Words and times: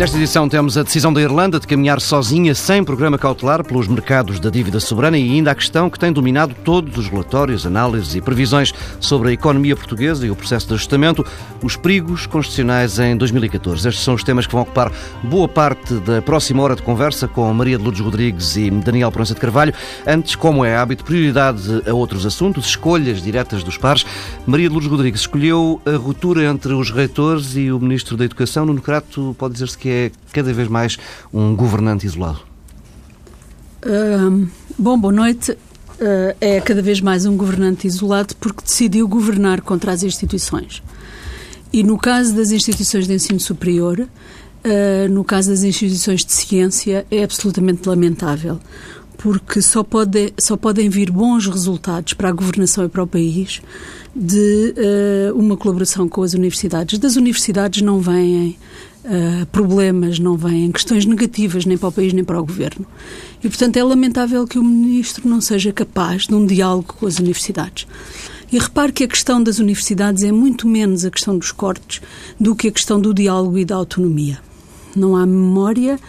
Nesta 0.00 0.16
edição 0.16 0.48
temos 0.48 0.78
a 0.78 0.82
decisão 0.82 1.12
da 1.12 1.20
Irlanda 1.20 1.60
de 1.60 1.66
caminhar 1.66 2.00
sozinha, 2.00 2.54
sem 2.54 2.82
programa 2.82 3.18
cautelar, 3.18 3.62
pelos 3.62 3.86
mercados 3.86 4.40
da 4.40 4.48
dívida 4.48 4.80
soberana 4.80 5.18
e 5.18 5.30
ainda 5.30 5.50
a 5.50 5.54
questão 5.54 5.90
que 5.90 5.98
tem 5.98 6.10
dominado 6.10 6.54
todos 6.64 6.96
os 6.96 7.06
relatórios, 7.06 7.66
análises 7.66 8.14
e 8.14 8.20
previsões 8.22 8.72
sobre 8.98 9.28
a 9.28 9.32
economia 9.32 9.76
portuguesa 9.76 10.26
e 10.26 10.30
o 10.30 10.34
processo 10.34 10.68
de 10.68 10.72
ajustamento, 10.72 11.22
os 11.62 11.76
perigos 11.76 12.26
constitucionais 12.26 12.98
em 12.98 13.14
2014. 13.14 13.88
Estes 13.88 14.02
são 14.02 14.14
os 14.14 14.24
temas 14.24 14.46
que 14.46 14.52
vão 14.52 14.62
ocupar 14.62 14.90
boa 15.22 15.46
parte 15.46 15.92
da 15.96 16.22
próxima 16.22 16.62
hora 16.62 16.74
de 16.74 16.80
conversa 16.80 17.28
com 17.28 17.52
Maria 17.52 17.76
de 17.76 17.84
Lourdes 17.84 18.00
Rodrigues 18.00 18.56
e 18.56 18.70
Daniel 18.70 19.12
Proença 19.12 19.34
de 19.34 19.40
Carvalho. 19.40 19.74
Antes, 20.06 20.34
como 20.34 20.64
é 20.64 20.78
hábito, 20.78 21.04
prioridade 21.04 21.82
a 21.86 21.92
outros 21.92 22.24
assuntos, 22.24 22.64
escolhas 22.64 23.20
diretas 23.20 23.62
dos 23.62 23.76
pares. 23.76 24.06
Maria 24.46 24.66
de 24.66 24.72
Lourdes 24.72 24.90
Rodrigues 24.90 25.20
escolheu 25.20 25.78
a 25.84 25.98
ruptura 25.98 26.42
entre 26.44 26.72
os 26.72 26.90
reitores 26.90 27.54
e 27.54 27.70
o 27.70 27.78
Ministro 27.78 28.16
da 28.16 28.24
Educação. 28.24 28.64
No 28.64 28.80
Crato, 28.80 29.36
pode 29.38 29.52
dizer-se 29.52 29.76
que 29.76 29.89
é 29.90 30.12
cada 30.32 30.52
vez 30.52 30.68
mais 30.68 30.98
um 31.32 31.54
governante 31.54 32.06
isolado? 32.06 32.40
Bom, 34.78 34.98
boa 34.98 35.12
noite. 35.12 35.52
Uh, 35.52 36.34
é 36.40 36.58
cada 36.62 36.80
vez 36.80 37.02
mais 37.02 37.26
um 37.26 37.36
governante 37.36 37.86
isolado 37.86 38.34
porque 38.36 38.62
decidiu 38.62 39.06
governar 39.06 39.60
contra 39.60 39.92
as 39.92 40.02
instituições. 40.02 40.82
E 41.70 41.82
no 41.82 41.98
caso 41.98 42.34
das 42.34 42.50
instituições 42.50 43.06
de 43.06 43.12
ensino 43.12 43.38
superior, 43.38 44.00
uh, 44.00 45.08
no 45.10 45.22
caso 45.22 45.50
das 45.50 45.62
instituições 45.62 46.24
de 46.24 46.32
ciência, 46.32 47.06
é 47.10 47.22
absolutamente 47.22 47.86
lamentável 47.86 48.58
porque 49.22 49.60
só, 49.60 49.82
pode, 49.82 50.32
só 50.40 50.56
podem 50.56 50.88
vir 50.88 51.10
bons 51.10 51.46
resultados 51.46 52.14
para 52.14 52.30
a 52.30 52.32
governação 52.32 52.86
e 52.86 52.88
para 52.88 53.02
o 53.02 53.06
país 53.06 53.60
de 54.16 54.74
uh, 55.30 55.38
uma 55.38 55.58
colaboração 55.58 56.08
com 56.08 56.22
as 56.22 56.32
universidades. 56.32 56.98
Das 56.98 57.16
universidades 57.16 57.82
não 57.82 58.00
vêm 58.00 58.56
uh, 59.04 59.44
problemas, 59.52 60.18
não 60.18 60.38
vêm 60.38 60.72
questões 60.72 61.04
negativas 61.04 61.66
nem 61.66 61.76
para 61.76 61.90
o 61.90 61.92
país 61.92 62.14
nem 62.14 62.24
para 62.24 62.40
o 62.40 62.46
governo. 62.46 62.86
E, 63.44 63.48
portanto, 63.48 63.76
é 63.76 63.84
lamentável 63.84 64.46
que 64.46 64.58
o 64.58 64.64
ministro 64.64 65.28
não 65.28 65.42
seja 65.42 65.70
capaz 65.70 66.26
de 66.26 66.34
um 66.34 66.46
diálogo 66.46 66.94
com 66.98 67.06
as 67.06 67.18
universidades. 67.18 67.86
E 68.50 68.58
repare 68.58 68.90
que 68.90 69.04
a 69.04 69.08
questão 69.08 69.42
das 69.42 69.58
universidades 69.58 70.22
é 70.22 70.32
muito 70.32 70.66
menos 70.66 71.04
a 71.04 71.10
questão 71.10 71.36
dos 71.36 71.52
cortes 71.52 72.00
do 72.40 72.56
que 72.56 72.68
a 72.68 72.72
questão 72.72 72.98
do 72.98 73.12
diálogo 73.12 73.58
e 73.58 73.66
da 73.66 73.76
autonomia. 73.76 74.38
Não 74.96 75.14
há 75.14 75.26
memória 75.26 76.00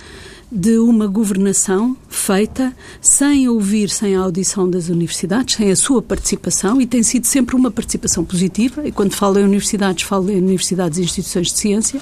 de 0.52 0.78
uma 0.78 1.08
governação 1.08 1.96
feita 2.10 2.76
sem 3.00 3.48
ouvir, 3.48 3.90
sem 3.90 4.16
a 4.16 4.20
audição 4.20 4.70
das 4.70 4.90
universidades, 4.90 5.56
sem 5.56 5.72
a 5.72 5.76
sua 5.76 6.02
participação, 6.02 6.82
e 6.82 6.86
tem 6.86 7.02
sido 7.02 7.26
sempre 7.26 7.56
uma 7.56 7.72
participação 7.72 8.26
positiva. 8.26 8.86
E 8.86 8.92
quando 8.92 9.14
falo 9.14 9.40
em 9.40 9.44
universidades, 9.44 10.04
falo 10.04 10.30
em 10.30 10.38
universidades 10.38 11.00
e 11.00 11.04
instituições 11.04 11.48
de 11.48 11.58
ciência 11.58 12.02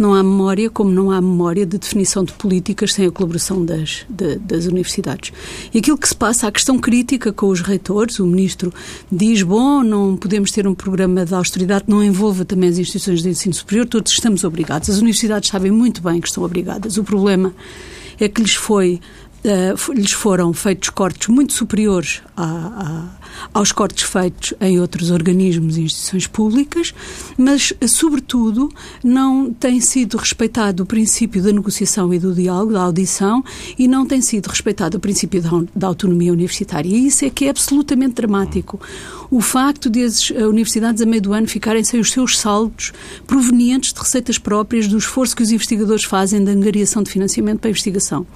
não 0.00 0.14
há 0.14 0.22
memória, 0.22 0.70
como 0.70 0.90
não 0.90 1.10
há 1.10 1.20
memória 1.20 1.66
de 1.66 1.78
definição 1.78 2.24
de 2.24 2.32
políticas 2.32 2.92
sem 2.92 3.06
a 3.06 3.10
colaboração 3.10 3.64
das, 3.64 4.04
de, 4.08 4.36
das 4.36 4.66
universidades. 4.66 5.32
E 5.72 5.78
aquilo 5.78 5.98
que 5.98 6.08
se 6.08 6.14
passa, 6.14 6.48
a 6.48 6.52
questão 6.52 6.78
crítica 6.78 7.32
com 7.32 7.48
os 7.48 7.60
reitores, 7.60 8.18
o 8.18 8.26
ministro 8.26 8.72
diz, 9.10 9.42
bom, 9.42 9.82
não 9.82 10.16
podemos 10.16 10.50
ter 10.50 10.66
um 10.66 10.74
programa 10.74 11.24
de 11.24 11.34
austeridade 11.34 11.84
que 11.84 11.90
não 11.90 12.02
envolva 12.02 12.44
também 12.44 12.70
as 12.70 12.78
instituições 12.78 13.22
de 13.22 13.28
ensino 13.28 13.54
superior, 13.54 13.86
todos 13.86 14.12
estamos 14.12 14.44
obrigados. 14.44 14.88
As 14.88 14.98
universidades 14.98 15.50
sabem 15.50 15.70
muito 15.70 16.02
bem 16.02 16.20
que 16.20 16.28
estão 16.28 16.42
obrigadas. 16.42 16.96
O 16.96 17.04
problema 17.04 17.54
é 18.18 18.28
que 18.28 18.42
lhes 18.42 18.54
foi 18.54 19.00
uh, 19.44 19.92
lhes 19.92 20.12
foram 20.12 20.52
feitos 20.52 20.90
cortes 20.90 21.28
muito 21.28 21.52
superiores 21.52 22.22
a, 22.36 22.44
a 22.44 23.19
aos 23.52 23.72
cortes 23.72 24.04
feitos 24.04 24.54
em 24.60 24.80
outros 24.80 25.10
organismos 25.10 25.76
e 25.76 25.82
instituições 25.82 26.26
públicas, 26.26 26.94
mas, 27.36 27.72
sobretudo, 27.86 28.70
não 29.02 29.52
tem 29.52 29.80
sido 29.80 30.16
respeitado 30.16 30.82
o 30.82 30.86
princípio 30.86 31.42
da 31.42 31.52
negociação 31.52 32.12
e 32.12 32.18
do 32.18 32.34
diálogo, 32.34 32.72
da 32.72 32.82
audição, 32.82 33.44
e 33.78 33.88
não 33.88 34.06
tem 34.06 34.20
sido 34.20 34.46
respeitado 34.46 34.96
o 34.96 35.00
princípio 35.00 35.42
da, 35.74 35.86
autonomia 35.86 36.32
universitária. 36.32 36.88
E 36.88 37.06
isso 37.06 37.24
é 37.24 37.30
que 37.30 37.46
é 37.46 37.50
absolutamente 37.50 38.14
dramático. 38.14 38.80
O 39.30 39.40
facto 39.40 39.88
de 39.88 40.02
as 40.02 40.30
eh, 40.30 40.44
universidades, 40.46 41.00
a 41.00 41.06
meio 41.06 41.22
do 41.22 41.32
ano, 41.32 41.46
ficarem 41.46 41.84
sem 41.84 42.00
os 42.00 42.10
seus 42.10 42.38
saldos 42.38 42.92
provenientes 43.26 43.92
de 43.92 44.00
receitas 44.00 44.38
próprias 44.38 44.88
do 44.88 44.98
esforço 44.98 45.36
que 45.36 45.42
os 45.42 45.52
investigadores 45.52 46.04
fazem 46.04 46.42
da 46.42 46.50
angariação 46.50 47.02
de 47.02 47.10
financiamento 47.10 47.60
para 47.60 47.68
a 47.68 47.70
investigação. 47.70 48.26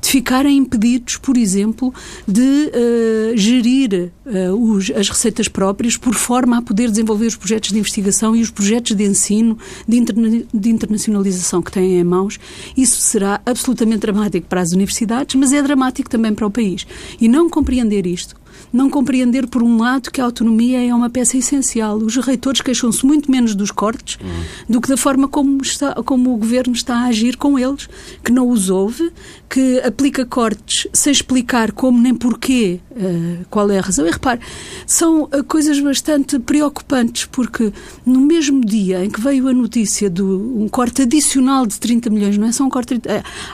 De 0.00 0.08
ficarem 0.08 0.56
impedidos, 0.56 1.16
por 1.16 1.36
exemplo, 1.36 1.92
de 2.26 2.40
uh, 2.40 3.36
gerir 3.36 4.12
uh, 4.28 4.54
os, 4.54 4.90
as 4.90 5.08
receitas 5.08 5.48
próprias 5.48 5.96
por 5.96 6.14
forma 6.14 6.58
a 6.58 6.62
poder 6.62 6.90
desenvolver 6.90 7.26
os 7.26 7.36
projetos 7.36 7.70
de 7.70 7.78
investigação 7.78 8.36
e 8.36 8.42
os 8.42 8.50
projetos 8.50 8.94
de 8.94 9.04
ensino, 9.04 9.58
de, 9.86 9.96
interna 9.96 10.42
de 10.52 10.70
internacionalização 10.70 11.62
que 11.62 11.72
têm 11.72 11.98
em 11.98 12.04
mãos. 12.04 12.38
Isso 12.76 13.00
será 13.00 13.40
absolutamente 13.44 14.00
dramático 14.00 14.46
para 14.46 14.60
as 14.60 14.72
universidades, 14.72 15.34
mas 15.34 15.52
é 15.52 15.62
dramático 15.62 16.08
também 16.08 16.34
para 16.34 16.46
o 16.46 16.50
país. 16.50 16.86
E 17.20 17.28
não 17.28 17.48
compreender 17.48 18.06
isto 18.06 18.36
não 18.72 18.90
compreender, 18.90 19.46
por 19.46 19.62
um 19.62 19.78
lado, 19.78 20.10
que 20.10 20.20
a 20.20 20.24
autonomia 20.24 20.84
é 20.84 20.94
uma 20.94 21.08
peça 21.08 21.36
essencial. 21.36 21.96
Os 21.96 22.16
reitores 22.16 22.60
queixam-se 22.60 23.04
muito 23.04 23.30
menos 23.30 23.54
dos 23.54 23.70
cortes 23.70 24.18
uhum. 24.20 24.44
do 24.68 24.80
que 24.80 24.88
da 24.88 24.96
forma 24.96 25.28
como, 25.28 25.62
está, 25.62 25.94
como 26.02 26.34
o 26.34 26.36
governo 26.36 26.74
está 26.74 26.96
a 26.96 27.04
agir 27.06 27.36
com 27.36 27.58
eles, 27.58 27.88
que 28.22 28.32
não 28.32 28.48
os 28.48 28.70
ouve, 28.70 29.10
que 29.48 29.80
aplica 29.80 30.26
cortes 30.26 30.86
sem 30.92 31.12
explicar 31.12 31.72
como 31.72 32.00
nem 32.00 32.14
porquê, 32.14 32.80
uh, 32.90 33.44
qual 33.48 33.70
é 33.70 33.78
a 33.78 33.82
razão. 33.82 34.06
E 34.06 34.10
repare, 34.10 34.40
são 34.86 35.24
uh, 35.24 35.44
coisas 35.44 35.80
bastante 35.80 36.38
preocupantes, 36.38 37.24
porque 37.26 37.72
no 38.04 38.20
mesmo 38.20 38.64
dia 38.64 39.04
em 39.04 39.10
que 39.10 39.20
veio 39.20 39.48
a 39.48 39.52
notícia 39.52 40.10
de 40.10 40.22
um 40.22 40.68
corte 40.68 41.02
adicional 41.02 41.66
de 41.66 41.78
30 41.78 42.10
milhões, 42.10 42.36
não 42.36 42.46
é 42.46 42.52
só 42.52 42.64
um 42.64 42.70
corte, 42.70 42.94
uh, 42.94 43.00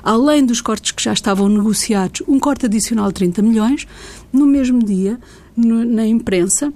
além 0.03 0.44
dos 0.44 0.60
cortes 0.60 0.91
que 0.91 1.03
já 1.03 1.12
estavam 1.12 1.48
negociados, 1.48 2.22
um 2.26 2.38
corte 2.38 2.66
adicional 2.66 3.09
de 3.09 3.15
30 3.15 3.42
milhões, 3.42 3.86
no 4.32 4.47
mesmo 4.47 4.82
dia, 4.82 4.94
no, 5.56 5.84
na 5.84 6.06
imprensa, 6.06 6.72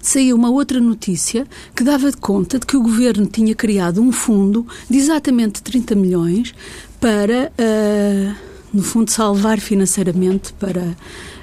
saiu 0.00 0.36
uma 0.36 0.50
outra 0.50 0.80
notícia 0.80 1.46
que 1.74 1.82
dava 1.82 2.12
conta 2.12 2.58
de 2.58 2.66
que 2.66 2.76
o 2.76 2.82
governo 2.82 3.26
tinha 3.26 3.54
criado 3.54 4.02
um 4.02 4.12
fundo 4.12 4.66
de 4.88 4.98
exatamente 4.98 5.62
30 5.62 5.94
milhões 5.94 6.54
para, 7.00 7.50
uh, 7.58 8.34
no 8.72 8.82
fundo, 8.82 9.10
salvar 9.10 9.60
financeiramente 9.60 10.52
para 10.54 10.94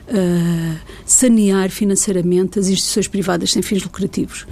uh, 0.08 0.80
sanear 1.06 1.70
financeiramente 1.70 2.60
as 2.60 2.68
instituições 2.68 3.08
privadas 3.08 3.52
sem 3.52 3.62
fins 3.62 3.84
lucrativos. 3.84 4.46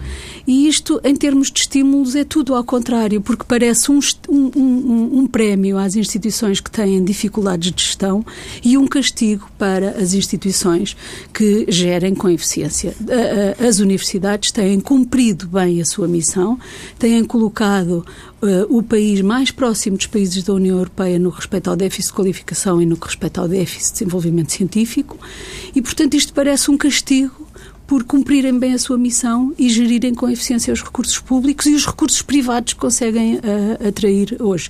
E 0.48 0.68
isto, 0.68 1.00
em 1.04 1.16
termos 1.16 1.52
de 1.52 1.60
estímulos, 1.60 2.16
é 2.16 2.24
tudo 2.24 2.56
ao 2.56 2.64
contrário, 2.64 3.22
porque 3.22 3.44
parece 3.48 3.92
um, 3.92 4.00
um, 4.28 4.52
um, 4.56 5.20
um 5.20 5.28
prémio 5.28 5.78
às 5.78 5.96
instituições 5.96 6.60
que 6.60 6.72
têm 6.72 7.04
dificuldades 7.04 7.72
de 7.72 7.84
gestão 7.84 8.26
e 8.64 8.78
um 8.78 8.88
castigo 8.88 9.50
para 9.58 9.92
as 9.92 10.14
instituições 10.14 10.96
que 11.34 11.66
gerem 11.70 12.16
com 12.16 12.30
eficiência. 12.30 12.96
As 13.68 13.80
universidades 13.80 14.52
têm 14.52 14.80
cumprido 14.80 15.48
bem 15.48 15.82
a 15.82 15.86
sua 15.86 16.08
missão, 16.08 16.58
têm 16.98 17.24
colocado 17.24 18.06
uh, 18.42 18.78
o 18.78 18.82
país 18.82 19.22
mais 19.22 19.52
próximo 19.52 19.98
dos 19.98 20.08
países 20.08 20.44
da 20.44 20.54
União 20.54 20.78
Europeia 20.78 21.20
no 21.20 21.32
que 21.32 21.38
respeita 21.38 21.70
ao 21.70 21.76
déficit 21.76 22.08
de 22.08 22.14
qualificação 22.14 22.82
e 22.82 22.86
no 22.86 22.98
que 22.98 23.06
respeita 23.06 23.42
ao 23.42 23.48
déficit 23.48 23.88
de 23.88 24.00
desenvolvimento 24.00 24.52
científico, 24.52 25.18
e, 25.76 25.82
portanto, 25.82 26.14
isto 26.16 26.34
parece 26.34 26.72
um 26.72 26.78
castigo 26.78 27.49
por 27.90 28.04
cumprirem 28.04 28.60
bem 28.60 28.74
a 28.76 28.78
sua 28.78 29.00
missão 29.00 29.52
e 29.58 29.68
gerirem 29.68 30.14
com 30.14 30.30
eficiência 30.30 30.72
os 30.72 30.84
recursos 30.84 31.18
públicos 31.18 31.66
e 31.66 31.74
os 31.74 31.88
recursos 31.88 32.22
privados 32.22 32.74
que 32.74 32.80
conseguem 32.80 33.38
uh, 33.38 33.88
atrair 33.88 34.38
hoje. 34.40 34.70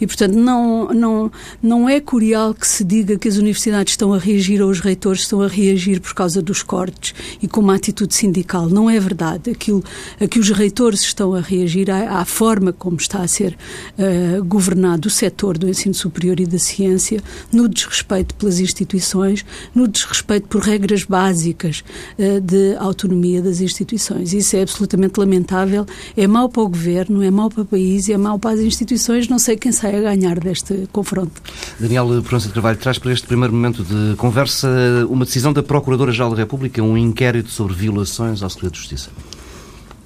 E, 0.00 0.06
portanto, 0.06 0.34
não, 0.34 0.88
não, 0.88 1.30
não 1.62 1.88
é 1.88 2.00
curial 2.00 2.52
que 2.52 2.66
se 2.66 2.82
diga 2.82 3.16
que 3.16 3.28
as 3.28 3.36
universidades 3.36 3.92
estão 3.92 4.12
a 4.12 4.18
reagir 4.18 4.60
ou 4.60 4.68
os 4.68 4.80
reitores 4.80 5.20
estão 5.20 5.42
a 5.42 5.46
reagir 5.46 6.00
por 6.00 6.12
causa 6.12 6.42
dos 6.42 6.60
cortes 6.64 7.14
e 7.40 7.46
com 7.46 7.60
uma 7.60 7.76
atitude 7.76 8.12
sindical. 8.12 8.68
Não 8.68 8.90
é 8.90 8.98
verdade. 8.98 9.48
Aquilo 9.48 9.84
a 10.20 10.26
que 10.26 10.40
os 10.40 10.50
reitores 10.50 11.02
estão 11.02 11.34
a 11.34 11.40
reagir 11.40 11.88
à, 11.88 12.18
à 12.18 12.24
forma 12.24 12.72
como 12.72 12.96
está 12.96 13.20
a 13.20 13.28
ser 13.28 13.56
uh, 13.96 14.44
governado 14.44 15.06
o 15.06 15.10
setor 15.10 15.56
do 15.56 15.68
ensino 15.68 15.94
superior 15.94 16.40
e 16.40 16.46
da 16.46 16.58
ciência, 16.58 17.22
no 17.52 17.68
desrespeito 17.68 18.34
pelas 18.34 18.58
instituições, 18.58 19.44
no 19.72 19.86
desrespeito 19.86 20.48
por 20.48 20.62
regras 20.62 21.04
básicas 21.04 21.84
uh, 22.18 22.40
de 22.40 22.55
de 22.56 22.76
autonomia 22.78 23.42
das 23.42 23.60
instituições. 23.60 24.32
Isso 24.32 24.56
é 24.56 24.62
absolutamente 24.62 25.20
lamentável, 25.20 25.84
é 26.16 26.26
mau 26.26 26.48
para 26.48 26.62
o 26.62 26.68
governo, 26.68 27.22
é 27.22 27.30
mau 27.30 27.50
para 27.50 27.62
o 27.62 27.66
país, 27.66 28.08
é 28.08 28.16
mau 28.16 28.38
para 28.38 28.52
as 28.52 28.60
instituições. 28.60 29.28
Não 29.28 29.38
sei 29.38 29.56
quem 29.56 29.72
sai 29.72 29.96
a 29.96 30.00
ganhar 30.00 30.40
deste 30.40 30.88
confronto. 30.90 31.42
Daniel 31.78 32.22
Proença 32.22 32.48
de 32.48 32.54
Carvalho 32.54 32.78
traz 32.78 32.98
para 32.98 33.12
este 33.12 33.26
primeiro 33.26 33.52
momento 33.52 33.84
de 33.84 34.16
conversa 34.16 34.68
uma 35.08 35.24
decisão 35.24 35.52
da 35.52 35.62
Procuradora-Geral 35.62 36.30
da 36.30 36.36
República, 36.36 36.82
um 36.82 36.96
inquérito 36.96 37.50
sobre 37.50 37.74
violações 37.74 38.42
ao 38.42 38.48
segredo 38.48 38.72
de 38.72 38.78
justiça. 38.78 39.10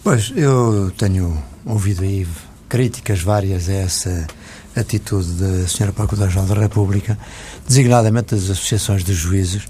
Pois, 0.03 0.33
eu 0.35 0.91
tenho 0.97 1.37
ouvido 1.65 2.03
aí 2.03 2.27
críticas 2.69 3.21
várias 3.21 3.69
a 3.69 3.75
essa 3.75 4.27
atitude 4.75 5.33
da 5.33 5.65
Sra. 5.65 5.93
Procuradora-Geral 5.93 6.47
da 6.47 6.55
República, 6.55 7.19
designadamente 7.67 8.35
das 8.35 8.45
associações 8.45 9.05
de 9.05 9.13
juízes, 9.13 9.67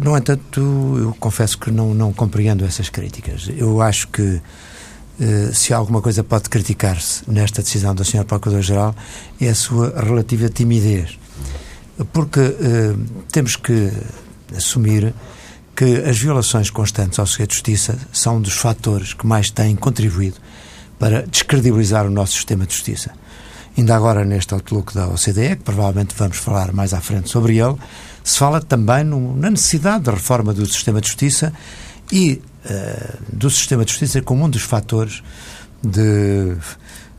no 0.00 0.16
entanto, 0.16 0.60
eu 0.98 1.16
confesso 1.20 1.58
que 1.58 1.70
não, 1.70 1.94
não 1.94 2.12
compreendo 2.12 2.64
essas 2.64 2.88
críticas. 2.88 3.48
Eu 3.56 3.80
acho 3.80 4.08
que 4.08 4.40
eh, 5.20 5.50
se 5.52 5.72
alguma 5.74 6.00
coisa 6.00 6.22
pode 6.22 6.48
criticar-se 6.48 7.22
nesta 7.28 7.62
decisão 7.62 7.94
da 7.94 8.02
Sra. 8.02 8.24
Procuradora-Geral 8.24 8.94
é 9.40 9.48
a 9.48 9.54
sua 9.54 9.92
relativa 10.00 10.48
timidez. 10.48 11.18
Porque 12.12 12.40
eh, 12.40 12.94
temos 13.30 13.56
que 13.56 13.92
assumir 14.56 15.12
que 15.76 15.96
as 16.08 16.18
violações 16.18 16.70
constantes 16.70 17.18
ao 17.18 17.26
segredo 17.26 17.50
de 17.50 17.54
justiça 17.54 17.98
são 18.12 18.36
um 18.36 18.40
dos 18.40 18.54
fatores 18.54 19.12
que 19.14 19.26
mais 19.26 19.50
têm 19.50 19.76
contribuído 19.76 20.36
para 20.98 21.22
descredibilizar 21.22 22.06
o 22.06 22.10
nosso 22.10 22.32
sistema 22.32 22.66
de 22.66 22.74
justiça. 22.74 23.12
Ainda 23.78 23.94
agora, 23.94 24.24
neste 24.24 24.52
outlook 24.52 24.92
da 24.92 25.06
OCDE, 25.06 25.54
que 25.54 25.62
provavelmente 25.62 26.12
vamos 26.18 26.36
falar 26.36 26.72
mais 26.72 26.92
à 26.92 27.00
frente 27.00 27.30
sobre 27.30 27.58
ele, 27.58 27.76
se 28.24 28.36
fala 28.36 28.60
também 28.60 29.04
no, 29.04 29.36
na 29.36 29.52
necessidade 29.52 30.02
da 30.02 30.10
reforma 30.10 30.52
do 30.52 30.66
sistema 30.66 31.00
de 31.00 31.06
justiça 31.06 31.52
e 32.10 32.42
uh, 32.64 33.18
do 33.32 33.48
sistema 33.48 33.84
de 33.84 33.92
justiça 33.92 34.20
como 34.20 34.44
um 34.44 34.50
dos 34.50 34.62
fatores 34.62 35.22
de 35.80 36.56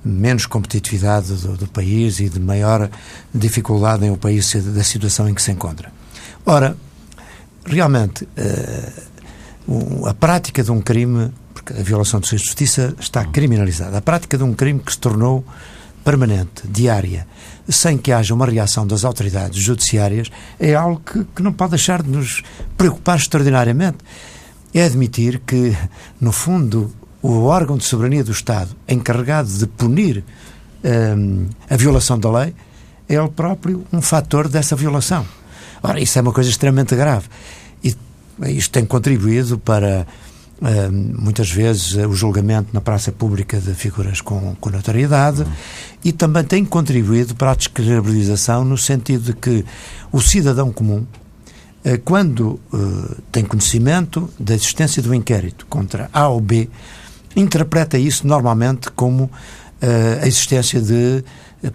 menos 0.04 0.46
competitividade 0.46 1.32
do, 1.34 1.56
do, 1.56 1.68
país 1.68 2.20
e 2.20 2.28
de 2.28 2.42
maior 2.42 2.90
dificuldade 3.34 4.06
em 4.06 4.12
o 4.12 4.18
país 4.18 4.54
da 4.54 4.84
situação 4.84 5.30
em 5.30 5.34
que 5.34 5.42
se 5.42 5.52
encontra. 5.52 5.90
Ora, 6.46 6.76
realmente, 7.66 8.26
uh, 9.66 10.08
a 10.08 10.14
prática 10.14 10.62
de 10.62 10.72
um 10.72 10.82
crime, 10.82 11.32
porque 11.54 11.72
a 11.72 11.82
violação 11.82 12.20
do 12.20 12.26
sistema 12.26 12.42
de 12.42 12.46
justiça 12.48 12.96
está 13.00 13.24
criminalizada, 13.24 13.98
a 13.98 14.02
prática 14.02 14.38
de 14.38 14.44
um 14.44 14.54
crime 14.54 14.82
que 14.82 14.92
se 14.92 15.00
tornou 15.00 15.46
permanente, 16.04 16.68
diária, 16.68 17.28
sem 17.68 17.98
que 17.98 18.12
haja 18.12 18.34
uma 18.34 18.46
reação 18.46 18.86
das 18.86 19.04
autoridades 19.04 19.62
judiciárias, 19.62 20.30
é 20.60 20.74
algo 20.74 21.02
que, 21.06 21.24
que 21.36 21.44
não 21.44 21.54
pode 21.54 21.72
deixar 21.72 22.02
de 22.02 22.10
nos 22.10 22.42
preocupar 22.78 23.18
extraordinariamente 23.18 23.98
é 24.74 24.84
admitir 24.84 25.40
que, 25.46 25.76
no 26.20 26.32
fundo, 26.32 26.92
o 27.22 27.44
órgão 27.44 27.78
de 27.78 27.86
soberania 27.86 28.24
do 28.24 28.32
Estado 28.32 28.76
encarregado 28.88 29.50
de 29.50 29.68
punir 29.68 30.24
hum, 30.84 31.48
a 31.70 31.76
violação 31.76 32.20
da 32.20 32.32
lei 32.32 32.54
é 33.08 33.16
ele 33.16 33.30
próprio 33.30 33.84
um 33.92 34.02
fator 34.02 34.48
dessa 34.48 34.76
violação. 34.76 35.26
Ora, 35.82 36.00
isso 36.00 36.20
é 36.20 36.22
uma 36.22 36.32
coisa 36.32 36.50
extremamente 36.50 36.96
grave. 36.96 37.28
E 37.84 37.96
isto 38.50 38.72
tem 38.72 38.86
contribuído 38.86 39.58
para, 39.58 40.06
muitas 40.92 41.50
vezes, 41.50 41.94
o 41.94 42.14
julgamento 42.14 42.70
na 42.74 42.82
praça 42.82 43.12
pública 43.12 43.60
de 43.60 43.74
figuras 43.74 44.20
com, 44.20 44.56
com 44.60 44.70
notoriedade 44.70 45.44
uhum. 45.44 45.52
e 46.04 46.12
também 46.12 46.44
tem 46.44 46.66
contribuído 46.66 47.34
para 47.34 47.52
a 47.52 47.56
descredibilização 47.56 48.66
no 48.66 48.78
sentido 48.78 49.24
de 49.24 49.34
que 49.34 49.64
o 50.12 50.20
cidadão 50.20 50.72
comum 50.72 51.06
eh, 51.84 51.98
quando 51.98 52.60
uh, 52.74 53.22
tem 53.32 53.46
conhecimento 53.46 54.30
da 54.38 54.54
existência 54.54 55.02
do 55.02 55.14
inquérito 55.14 55.66
contra 55.68 56.10
A 56.12 56.28
ou 56.28 56.42
B, 56.42 56.70
interpreta 57.36 57.98
isso 57.98 58.28
normalmente 58.28 58.92
como 58.92 59.24
uh, 59.24 59.32
a 60.22 60.28
existência 60.28 60.82
de 60.82 61.24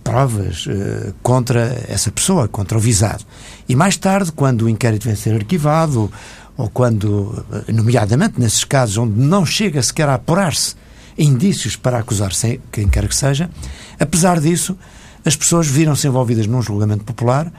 provas 0.03 0.67
uh, 0.67 1.15
contra 1.23 1.83
essa 1.89 2.11
pessoa, 2.11 2.49
contra 2.49 2.77
o 2.77 2.81
visado. 2.81 3.25
E 3.67 3.75
mais 3.75 3.97
tarde, 3.97 4.31
quando 4.31 4.63
o 4.63 4.69
inquérito 4.69 5.05
vem 5.05 5.15
a 5.15 5.17
ser 5.17 5.35
arquivado, 5.35 6.13
ou 6.57 6.69
quando, 6.69 7.45
nomeadamente 7.73 8.39
nesses 8.39 8.65
casos 8.65 8.97
onde 8.97 9.19
não 9.19 9.45
chega 9.45 9.83
sequer 9.83 10.09
a 10.09 10.15
apurar-se 10.15 10.77
indícios 11.19 11.77
para 11.77 11.99
acusar 11.99 12.31
quem 12.71 12.89
quer 12.89 13.09
que 13.09 13.17
seja, 13.17 13.51
apesar 13.99 14.41
disso, 14.41 14.77
as 15.25 15.37
pessoas 15.37 15.67
viram-se 15.67 16.07
envolvidas 16.07 16.47
num 16.47 16.61
julgamento 16.61 17.05
popular 17.05 17.53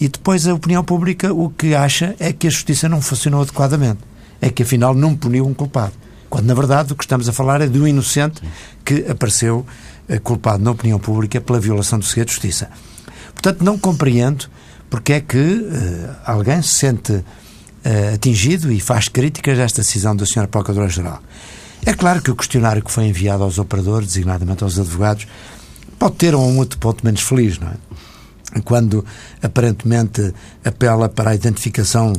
e 0.00 0.08
depois 0.08 0.46
a 0.46 0.54
opinião 0.54 0.84
pública 0.84 1.32
o 1.32 1.50
que 1.50 1.74
acha 1.74 2.14
é 2.18 2.32
que 2.32 2.46
a 2.46 2.50
justiça 2.50 2.88
não 2.88 3.02
funcionou 3.02 3.42
adequadamente. 3.42 4.00
É 4.40 4.48
que 4.50 4.62
afinal 4.62 4.94
não 4.94 5.16
puniu 5.16 5.46
um 5.46 5.52
culpado. 5.52 5.92
Quando 6.30 6.46
na 6.46 6.54
verdade 6.54 6.92
o 6.92 6.96
que 6.96 7.02
estamos 7.02 7.28
a 7.28 7.32
falar 7.32 7.60
é 7.60 7.66
de 7.66 7.80
um 7.80 7.88
inocente 7.88 8.40
que 8.84 9.04
apareceu 9.10 9.66
eh, 10.08 10.18
culpado 10.18 10.62
na 10.62 10.70
opinião 10.70 11.00
pública 11.00 11.40
pela 11.40 11.58
violação 11.58 11.98
do 11.98 12.04
segredo 12.04 12.28
de 12.28 12.34
justiça. 12.34 12.70
Portanto, 13.32 13.64
não 13.64 13.76
compreendo 13.76 14.46
porque 14.88 15.14
é 15.14 15.20
que 15.20 15.36
uh, 15.38 16.16
alguém 16.24 16.62
se 16.62 16.70
sente 16.70 17.24
uh, 17.84 18.14
atingido 18.14 18.72
e 18.72 18.80
faz 18.80 19.08
críticas 19.08 19.58
a 19.58 19.62
esta 19.62 19.82
decisão 19.82 20.14
da 20.14 20.24
Sra. 20.24 20.46
Procuradora-Geral. 20.46 21.22
É 21.86 21.92
claro 21.94 22.20
que 22.20 22.30
o 22.30 22.36
questionário 22.36 22.82
que 22.82 22.90
foi 22.90 23.04
enviado 23.04 23.42
aos 23.42 23.58
operadores, 23.58 24.08
designadamente 24.08 24.64
aos 24.64 24.78
advogados, 24.78 25.26
pode 25.98 26.16
ter 26.16 26.34
um 26.34 26.58
outro 26.58 26.78
ponto 26.78 27.04
menos 27.04 27.20
feliz, 27.22 27.58
não 27.58 27.68
é? 27.68 27.74
quando 28.64 29.04
aparentemente 29.42 30.32
apela 30.64 31.08
para 31.08 31.30
a 31.30 31.34
identificação 31.34 32.14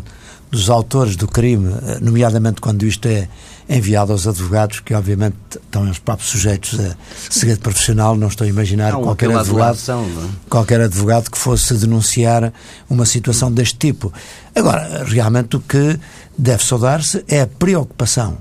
dos 0.52 0.70
autores 0.70 1.16
do 1.16 1.28
crime, 1.28 1.74
eh, 1.84 2.00
nomeadamente 2.02 2.62
quando 2.62 2.84
isto 2.84 3.08
é 3.08 3.28
enviado 3.70 4.12
aos 4.12 4.26
advogados, 4.26 4.80
que 4.80 4.96
obviamente 4.96 5.36
estão 5.54 5.88
os 5.88 6.00
próprios 6.00 6.32
sujeitos 6.32 6.80
a 6.80 6.96
segredo 7.30 7.60
profissional, 7.60 8.16
não 8.16 8.28
estou 8.28 8.46
a 8.46 8.50
imaginar 8.50 8.94
não, 8.94 9.04
qualquer 9.04 9.32
advogado? 9.32 9.78
É? 9.78 10.50
qualquer 10.50 10.82
advogado 10.82 11.30
que 11.30 11.38
fosse 11.38 11.76
denunciar 11.76 12.52
uma 12.90 13.06
situação 13.06 13.52
deste 13.52 13.78
tipo. 13.78 14.12
Agora, 14.56 15.04
realmente 15.06 15.56
o 15.56 15.60
que 15.60 16.00
deve 16.36 16.66
saudar-se 16.66 17.24
é 17.28 17.42
a 17.42 17.48
preocupação, 17.48 18.40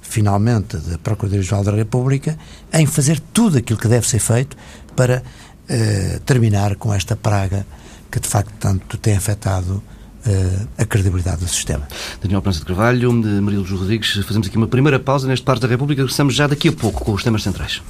finalmente, 0.00 0.76
da 0.76 0.96
Procuradoria-Geral 0.98 1.64
da 1.64 1.72
República 1.72 2.38
em 2.72 2.86
fazer 2.86 3.20
tudo 3.32 3.58
aquilo 3.58 3.80
que 3.80 3.88
deve 3.88 4.06
ser 4.06 4.20
feito 4.20 4.56
para 4.94 5.24
eh, 5.68 6.20
terminar 6.24 6.76
com 6.76 6.94
esta 6.94 7.16
praga 7.16 7.66
que 8.10 8.20
de 8.20 8.28
facto 8.28 8.52
tanto 8.60 8.96
tem 8.96 9.16
afetado 9.16 9.82
a 10.76 10.84
credibilidade 10.84 11.38
do 11.44 11.48
sistema. 11.48 11.86
Daniel 12.22 12.42
Prança 12.42 12.60
de 12.60 12.66
Carvalho, 12.66 13.10
Luz 13.10 13.70
Rodrigues, 13.70 14.12
fazemos 14.24 14.48
aqui 14.48 14.56
uma 14.56 14.68
primeira 14.68 14.98
pausa 14.98 15.26
neste 15.26 15.44
Parte 15.44 15.62
da 15.62 15.68
República, 15.68 16.02
regressamos 16.02 16.34
já 16.34 16.46
daqui 16.46 16.68
a 16.68 16.72
pouco 16.72 17.04
com 17.04 17.12
os 17.12 17.22
temas 17.22 17.42
centrais. 17.42 17.80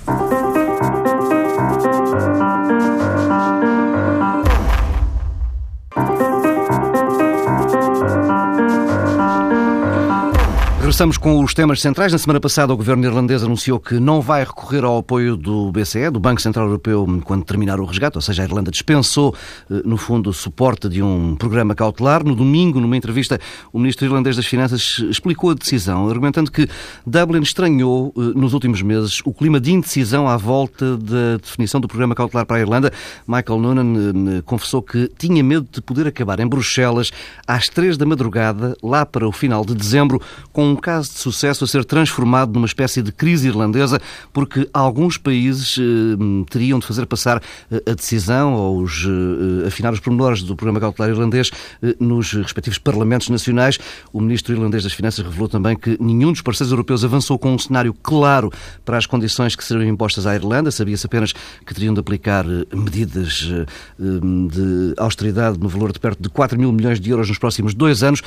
Regressamos 10.89 11.19
com 11.19 11.45
os 11.45 11.53
temas 11.53 11.83
centrais. 11.83 12.13
Na 12.13 12.17
semana 12.17 12.41
passada, 12.41 12.73
o 12.73 12.77
governo 12.77 13.05
irlandês 13.05 13.43
anunciou 13.43 13.79
que 13.79 14.01
não 14.01 14.23
vai 14.23 14.43
recorrer 14.43 14.85
ao 14.85 14.97
apoio 14.97 15.37
do 15.37 15.71
BCE, 15.71 16.09
do 16.09 16.19
Banco 16.19 16.41
Central 16.41 16.65
Europeu, 16.65 17.07
quando 17.25 17.45
terminar 17.45 17.79
o 17.79 17.85
resgate, 17.85 18.17
ou 18.17 18.23
seja, 18.23 18.41
a 18.41 18.47
Irlanda 18.47 18.71
dispensou, 18.71 19.35
eh, 19.71 19.83
no 19.85 19.99
fundo, 19.99 20.31
o 20.31 20.33
suporte 20.33 20.89
de 20.89 21.03
um 21.03 21.37
programa 21.37 21.75
cautelar. 21.75 22.25
No 22.25 22.35
domingo, 22.35 22.81
numa 22.81 22.97
entrevista, 22.97 23.39
o 23.71 23.79
ministro 23.79 24.07
irlandês 24.07 24.37
das 24.37 24.47
Finanças 24.47 24.99
explicou 25.11 25.51
a 25.51 25.55
decisão, 25.55 26.09
argumentando 26.09 26.51
que 26.51 26.67
Dublin 27.07 27.43
estranhou, 27.43 28.11
eh, 28.17 28.21
nos 28.35 28.55
últimos 28.55 28.81
meses, 28.81 29.21
o 29.27 29.35
clima 29.35 29.61
de 29.61 29.71
indecisão 29.71 30.27
à 30.27 30.39
volta 30.39 30.97
da 30.97 31.37
definição 31.37 31.83
do 31.83 31.87
programa 31.87 32.15
cautelar 32.15 32.47
para 32.47 32.57
a 32.57 32.61
Irlanda. 32.61 32.91
Michael 33.27 33.61
Noonan 33.61 34.39
eh, 34.39 34.43
confessou 34.43 34.81
que 34.81 35.13
tinha 35.19 35.45
medo 35.45 35.69
de 35.71 35.83
poder 35.83 36.07
acabar 36.07 36.41
em 36.41 36.47
Bruxelas 36.47 37.11
às 37.47 37.67
três 37.67 37.99
da 37.99 38.07
madrugada, 38.07 38.75
lá 38.83 39.05
para 39.05 39.29
o 39.29 39.33
final 39.33 39.67
de 39.67 39.75
dezembro, 39.75 40.19
com 40.51 40.71
um 40.71 40.79
caso 40.89 41.13
de 41.13 41.19
sucesso 41.19 41.65
a 41.65 41.67
ser 41.67 41.85
transformado 41.85 42.55
numa 42.55 42.65
espécie 42.65 43.03
de 43.03 43.13
crise 43.13 43.47
irlandesa, 43.47 44.01
porque 44.33 44.67
alguns 44.73 45.19
países 45.19 45.77
eh, 45.79 46.45
teriam 46.49 46.79
de 46.79 46.87
fazer 46.87 47.05
passar 47.05 47.43
eh, 47.71 47.83
a 47.91 47.93
decisão 47.93 48.55
ou 48.55 48.81
os, 48.81 49.05
eh, 49.05 49.67
afinar 49.67 49.93
os 49.93 50.01
pormenores 50.01 50.43
do 50.43 50.57
programa 50.57 50.81
cautelar 50.81 51.11
irlandês 51.11 51.51
eh, 51.83 51.95
nos 52.01 52.33
respectivos 52.33 52.79
parlamentos 52.79 53.29
nacionais. 53.29 53.79
O 54.15 54.19
ministro 54.19 54.55
irlandês 54.55 54.83
das 54.83 54.95
Finanças 54.95 55.23
revelou 55.23 55.47
também 55.47 55.77
que 55.77 55.99
nenhum 56.01 56.33
dos 56.33 56.41
parceiros 56.41 56.73
europeus 56.73 57.05
avançou 57.05 57.39
com 57.39 57.53
um 57.53 57.59
cenário 57.59 57.93
claro 57.93 58.51
para 58.83 58.97
as 58.97 59.05
condições 59.05 59.55
que 59.55 59.63
seriam 59.63 59.91
impostas 59.91 60.27
à 60.27 60.35
Irlanda. 60.35 60.71
Sabia-se 60.71 61.05
apenas 61.05 61.35
que 61.67 61.75
teriam 61.75 61.93
de 61.93 62.01
aplicar 62.01 62.47
eh, 62.47 62.65
medidas 62.75 63.47
eh, 63.53 63.67
de 63.99 64.95
austeridade 64.97 65.59
no 65.59 65.69
valor 65.69 65.93
de 65.93 66.01
perto 66.01 66.23
de 66.23 66.31
4 66.31 66.59
mil 66.59 66.73
milhões 66.73 66.99
de 66.99 67.11
euros 67.11 67.29
nos 67.29 67.39
próximos 67.39 67.75
dois 67.75 68.03
anos. 68.03 68.23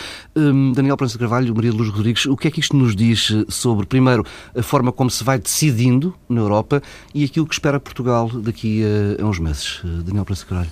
Daniel 0.76 0.96
Prensa 0.96 1.18
Carvalho, 1.18 1.56
Maria 1.56 1.72
Luz 1.72 1.90
Rodrigues, 1.90 2.26
o 2.26 2.36
que 2.42 2.48
é 2.48 2.52
que 2.52 2.60
isto 2.60 2.76
nos 2.76 2.96
diz 2.96 3.32
eh, 3.32 3.46
sobre, 3.48 3.86
primeiro, 3.86 4.26
a 4.58 4.64
forma 4.64 4.92
como 4.92 5.10
se 5.10 5.24
vai 5.24 5.40
decidindo 5.40 6.14
na 6.28 6.42
Europa 6.42 6.82
e 7.14 7.24
aquilo 7.24 7.46
que 7.46 7.54
espera 7.54 7.80
Portugal 7.80 8.28
daqui 8.30 8.84
a, 8.84 9.22
a 9.22 9.26
uns 9.26 9.40
meses? 9.40 9.80
Eh, 9.86 10.04
Daniel 10.04 10.26
Prensa 10.26 10.46
Carvalho. 10.46 10.72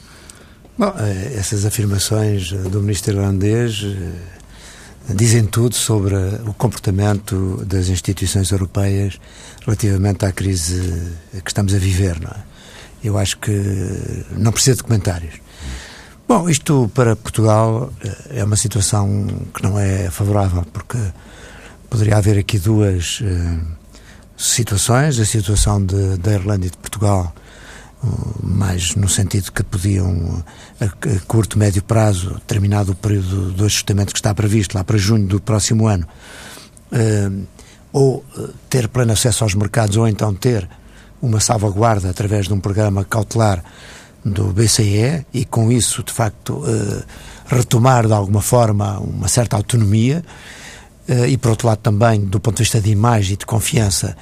Bom, 0.77 0.93
eh, 0.97 1.35
essas 1.37 1.65
afirmações 1.65 2.51
do 2.51 2.81
ministro 2.81 3.13
irlandês 3.13 3.85
dizem 5.09 5.45
tudo 5.45 5.75
sobre 5.75 6.15
o 6.45 6.53
comportamento 6.53 7.63
das 7.65 7.87
instituições 7.87 8.51
europeias 8.51 9.19
relativamente 9.65 10.25
à 10.25 10.31
crise 10.31 11.13
que 11.43 11.49
estamos 11.49 11.73
a 11.73 11.77
viver, 11.77 12.19
não 12.19 12.29
é? 12.29 12.49
Eu 13.01 13.17
acho 13.17 13.37
que 13.37 13.51
não 14.31 14.51
precisa 14.51 14.77
de 14.77 14.83
comentários. 14.83 15.35
Bom, 16.27 16.49
isto 16.49 16.91
para 16.93 17.15
Portugal 17.15 17.91
é 18.29 18.43
uma 18.43 18.57
situação 18.57 19.25
que 19.53 19.63
não 19.63 19.79
é 19.79 20.09
favorável, 20.11 20.63
porque 20.73 20.97
Poderia 21.89 22.17
haver 22.17 22.37
aqui 22.37 22.59
duas 22.59 23.19
uh, 23.21 23.59
situações: 24.37 25.19
a 25.19 25.25
situação 25.25 25.83
de, 25.83 26.17
da 26.17 26.33
Irlanda 26.33 26.67
e 26.67 26.69
de 26.69 26.77
Portugal, 26.77 27.33
uh, 28.03 28.39
mais 28.43 28.95
no 28.95 29.09
sentido 29.09 29.51
que 29.51 29.63
podiam, 29.63 30.43
a, 30.79 30.85
a, 30.85 31.19
curto, 31.27 31.57
médio 31.57 31.81
prazo, 31.81 32.39
terminado 32.45 32.91
o 32.91 32.95
período 32.95 33.51
do 33.53 33.65
ajustamento 33.65 34.13
que 34.13 34.19
está 34.19 34.33
previsto, 34.35 34.77
lá 34.77 34.83
para 34.83 34.97
junho 34.97 35.25
do 35.25 35.41
próximo 35.41 35.87
ano, 35.87 36.07
uh, 36.91 37.47
ou 37.91 38.23
ter 38.69 38.87
pleno 38.87 39.13
acesso 39.13 39.43
aos 39.43 39.55
mercados 39.55 39.97
ou 39.97 40.07
então 40.07 40.33
ter 40.35 40.69
uma 41.19 41.39
salvaguarda 41.39 42.07
através 42.07 42.47
de 42.47 42.53
um 42.53 42.59
programa 42.59 43.03
cautelar 43.03 43.63
do 44.23 44.53
BCE 44.53 45.25
e 45.33 45.43
com 45.43 45.71
isso, 45.71 46.03
de 46.03 46.13
facto, 46.13 46.63
retomar 47.47 48.05
de 48.05 48.13
alguma 48.13 48.41
forma 48.41 48.99
uma 48.99 49.27
certa 49.27 49.57
autonomia 49.57 50.23
e, 51.27 51.37
por 51.37 51.51
outro 51.51 51.67
lado, 51.67 51.79
também, 51.79 52.21
do 52.21 52.39
ponto 52.39 52.57
de 52.57 52.63
vista 52.63 52.79
de 52.79 52.91
imagem 52.91 53.33
e 53.33 53.37
de 53.37 53.45
confiança, 53.45 54.15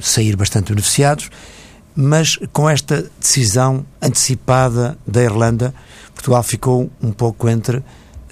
sair 0.00 0.36
bastante 0.36 0.72
beneficiados. 0.72 1.30
Mas 1.96 2.38
com 2.52 2.70
esta 2.70 3.10
decisão 3.18 3.84
antecipada 4.00 4.96
da 5.04 5.20
Irlanda, 5.22 5.74
Portugal 6.14 6.42
ficou 6.44 6.90
um 7.02 7.10
pouco 7.10 7.48
entre 7.48 7.82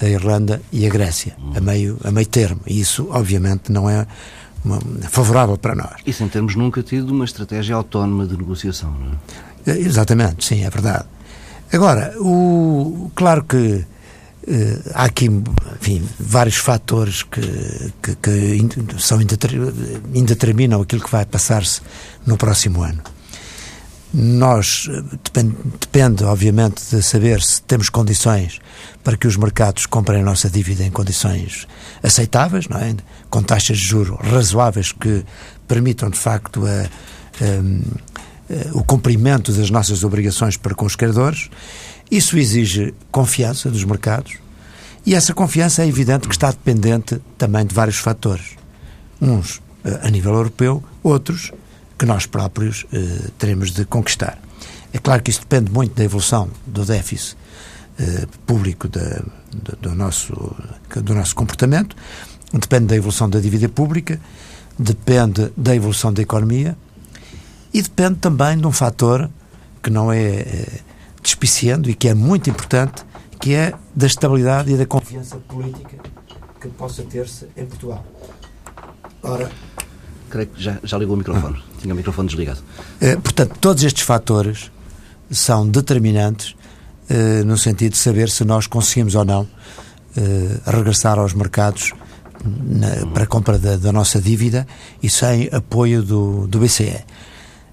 a 0.00 0.06
Irlanda 0.06 0.61
e 0.73 0.87
a 0.87 0.90
Grécia, 0.90 1.37
a 1.54 1.61
meio, 1.61 1.99
a 2.04 2.11
meio 2.11 2.26
termo. 2.26 2.61
E 2.66 2.80
isso, 2.80 3.09
obviamente, 3.11 3.73
não 3.73 3.88
é 3.88 4.06
uma, 4.64 4.78
favorável 5.09 5.56
para 5.56 5.75
nós. 5.75 5.95
E 6.06 6.12
sem 6.12 6.28
termos 6.28 6.54
nunca 6.54 6.83
tido 6.83 7.11
uma 7.11 7.25
estratégia 7.25 7.75
autónoma 7.75 8.26
de 8.26 8.37
negociação, 8.37 8.90
não 8.90 9.12
é? 9.66 9.76
é 9.76 9.80
exatamente, 9.80 10.45
sim, 10.45 10.64
é 10.64 10.71
verdade. 10.71 11.06
Agora, 11.73 12.14
o, 12.21 13.11
claro 13.14 13.45
que 13.45 13.56
eh, 13.56 13.85
há 14.94 15.04
aqui 15.04 15.26
enfim, 15.26 16.06
vários 16.18 16.56
fatores 16.56 17.22
que, 17.22 17.40
que, 18.02 18.14
que 18.16 19.00
são, 19.00 19.18
indeterminam 20.14 20.80
aquilo 20.80 21.02
que 21.02 21.10
vai 21.10 21.24
passar-se 21.24 21.80
no 22.24 22.36
próximo 22.36 22.82
ano. 22.82 23.02
Nós, 24.14 24.88
eh, 24.88 25.02
depende, 25.24 25.56
depende, 25.80 26.24
obviamente, 26.24 26.82
de 26.90 27.02
saber 27.02 27.42
se 27.42 27.60
temos 27.62 27.90
condições 27.90 28.60
para 29.02 29.16
que 29.16 29.26
os 29.26 29.36
mercados 29.36 29.84
comprem 29.84 30.22
a 30.22 30.24
nossa 30.24 30.48
dívida 30.48 30.84
em 30.84 30.90
condições 30.90 31.66
aceitáveis, 32.02 32.68
não 32.68 32.78
é? 32.78 32.94
com 33.28 33.42
taxas 33.42 33.78
de 33.78 33.84
juros 33.84 34.16
razoáveis 34.20 34.92
que 34.92 35.24
permitam, 35.68 36.08
de 36.08 36.18
facto, 36.18 36.64
a, 36.64 36.70
a, 36.70 36.84
a, 38.72 38.78
o 38.78 38.84
cumprimento 38.84 39.52
das 39.52 39.70
nossas 39.70 40.04
obrigações 40.04 40.56
para 40.56 40.74
com 40.74 40.86
os 40.86 40.96
credores. 40.96 41.50
Isso 42.10 42.38
exige 42.38 42.94
confiança 43.10 43.70
dos 43.70 43.84
mercados 43.84 44.34
e 45.04 45.14
essa 45.14 45.32
confiança 45.32 45.82
é 45.82 45.88
evidente 45.88 46.26
que 46.26 46.34
está 46.34 46.50
dependente 46.50 47.20
também 47.38 47.64
de 47.64 47.75
vários 47.75 47.98
fatores. 47.98 48.56
Uns 49.20 49.60
eh, 49.84 50.00
a 50.02 50.10
nível 50.10 50.34
europeu, 50.34 50.82
outros 51.02 51.52
que 51.98 52.04
nós 52.04 52.26
próprios 52.26 52.84
eh, 52.92 53.30
teremos 53.38 53.70
de 53.70 53.84
conquistar. 53.84 54.38
É 54.92 54.98
claro 54.98 55.22
que 55.22 55.30
isso 55.30 55.40
depende 55.40 55.70
muito 55.70 55.94
da 55.94 56.04
evolução 56.04 56.50
do 56.66 56.84
déficit 56.84 57.36
eh, 57.98 58.26
público 58.44 58.88
da, 58.88 59.22
do, 59.52 59.76
do, 59.80 59.94
nosso, 59.94 60.56
do 60.96 61.14
nosso 61.14 61.34
comportamento, 61.34 61.96
depende 62.52 62.86
da 62.86 62.96
evolução 62.96 63.30
da 63.30 63.38
dívida 63.40 63.68
pública, 63.68 64.20
depende 64.78 65.52
da 65.56 65.75
evolução 65.75 66.12
da 66.12 66.22
economia 66.22 66.76
e 67.72 67.80
depende 67.80 68.16
também 68.16 68.58
de 68.58 68.66
um 68.66 68.72
fator 68.72 69.30
que 69.82 69.88
não 69.88 70.12
é, 70.12 70.18
é 70.18 70.68
despiciando 71.26 71.90
e 71.90 71.95
que 71.95 72.09
é 72.09 72.14
muito 72.14 72.49
importante, 72.49 73.04
que 73.40 73.52
é 73.52 73.75
da 73.95 74.06
estabilidade 74.06 74.73
e 74.73 74.76
da 74.76 74.87
confiança 74.87 75.37
política 75.37 75.97
que 76.61 76.68
possa 76.68 77.02
ter-se 77.02 77.49
em 77.56 77.66
Portugal. 77.66 78.04
Ora, 79.23 79.50
creio 80.30 80.49
que 80.49 80.62
já, 80.62 80.78
já 80.85 80.97
ligou 80.97 81.14
o 81.14 81.18
microfone. 81.18 81.56
Ah. 81.59 81.80
Tinha 81.80 81.92
o 81.92 81.97
microfone 81.97 82.28
desligado. 82.28 82.61
Eh, 83.00 83.16
portanto, 83.16 83.56
todos 83.61 83.83
estes 83.83 84.04
fatores 84.04 84.71
são 85.30 85.68
determinantes 85.68 86.54
eh, 87.09 87.42
no 87.45 87.59
sentido 87.59 87.92
de 87.92 87.99
saber 87.99 88.30
se 88.30 88.45
nós 88.45 88.68
conseguimos 88.68 89.16
ou 89.16 89.25
não 89.25 89.49
eh, 90.16 90.61
regressar 90.64 91.18
aos 91.18 91.35
mercados 91.35 91.92
na, 92.45 93.06
para 93.12 93.25
a 93.25 93.26
compra 93.26 93.59
da, 93.59 93.76
da, 93.76 93.92
nossa 93.92 94.21
dívida 94.21 94.66
e 95.02 95.11
sem 95.11 95.49
apoio 95.52 96.02
do, 96.02 96.47
do 96.47 96.61
BCE. 96.61 97.04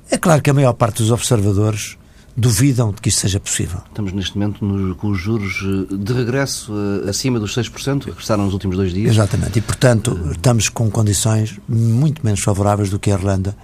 É 0.09 0.17
claro 0.17 0.41
que 0.41 0.49
a 0.49 0.53
maior 0.53 0.73
parte 0.73 0.97
dos 0.97 1.11
observadores 1.11 1.97
duvidam 2.35 2.91
de 2.91 3.01
que 3.01 3.09
isso 3.09 3.19
seja 3.19 3.39
possível. 3.39 3.79
Estamos 3.87 4.11
neste 4.11 4.37
momento 4.37 4.65
no, 4.65 4.95
com 4.95 5.09
os 5.09 5.19
juros 5.19 5.63
eh, 5.63 5.95
de 5.95 6.13
regresso 6.13 6.73
uh, 6.73 7.09
acima 7.09 7.39
dos 7.39 7.55
6%, 7.55 7.99
que 7.99 8.09
regressaram 8.09 8.45
nos 8.45 8.53
últimos 8.53 8.75
dois 8.75 8.91
dias. 8.91 9.11
Exatamente, 9.11 9.59
e 9.59 9.61
portanto 9.61 10.13
uh, 10.13 10.31
estamos 10.31 10.67
com 10.67 10.89
condições 10.89 11.59
muito 11.67 12.25
menos 12.25 12.41
favoráveis 12.41 12.89
do 12.89 12.97
que 12.97 13.11
a 13.11 13.13
Irlanda. 13.13 13.55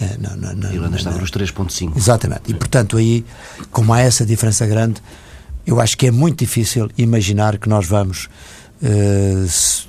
Uh, 0.00 0.20
na, 0.20 0.36
na, 0.36 0.54
na, 0.54 0.68
a 0.68 0.74
Irlanda 0.74 0.96
estava 0.96 1.18
nos 1.18 1.30
3,5%. 1.30 1.96
Exatamente, 1.96 2.42
e 2.50 2.54
portanto 2.54 2.96
aí, 2.96 3.24
como 3.72 3.92
há 3.92 4.00
essa 4.00 4.24
diferença 4.24 4.66
grande, 4.66 5.02
eu 5.66 5.80
acho 5.80 5.98
que 5.98 6.06
é 6.06 6.10
muito 6.10 6.38
difícil 6.38 6.90
imaginar 6.96 7.58
que 7.58 7.68
nós 7.68 7.86
vamos, 7.86 8.28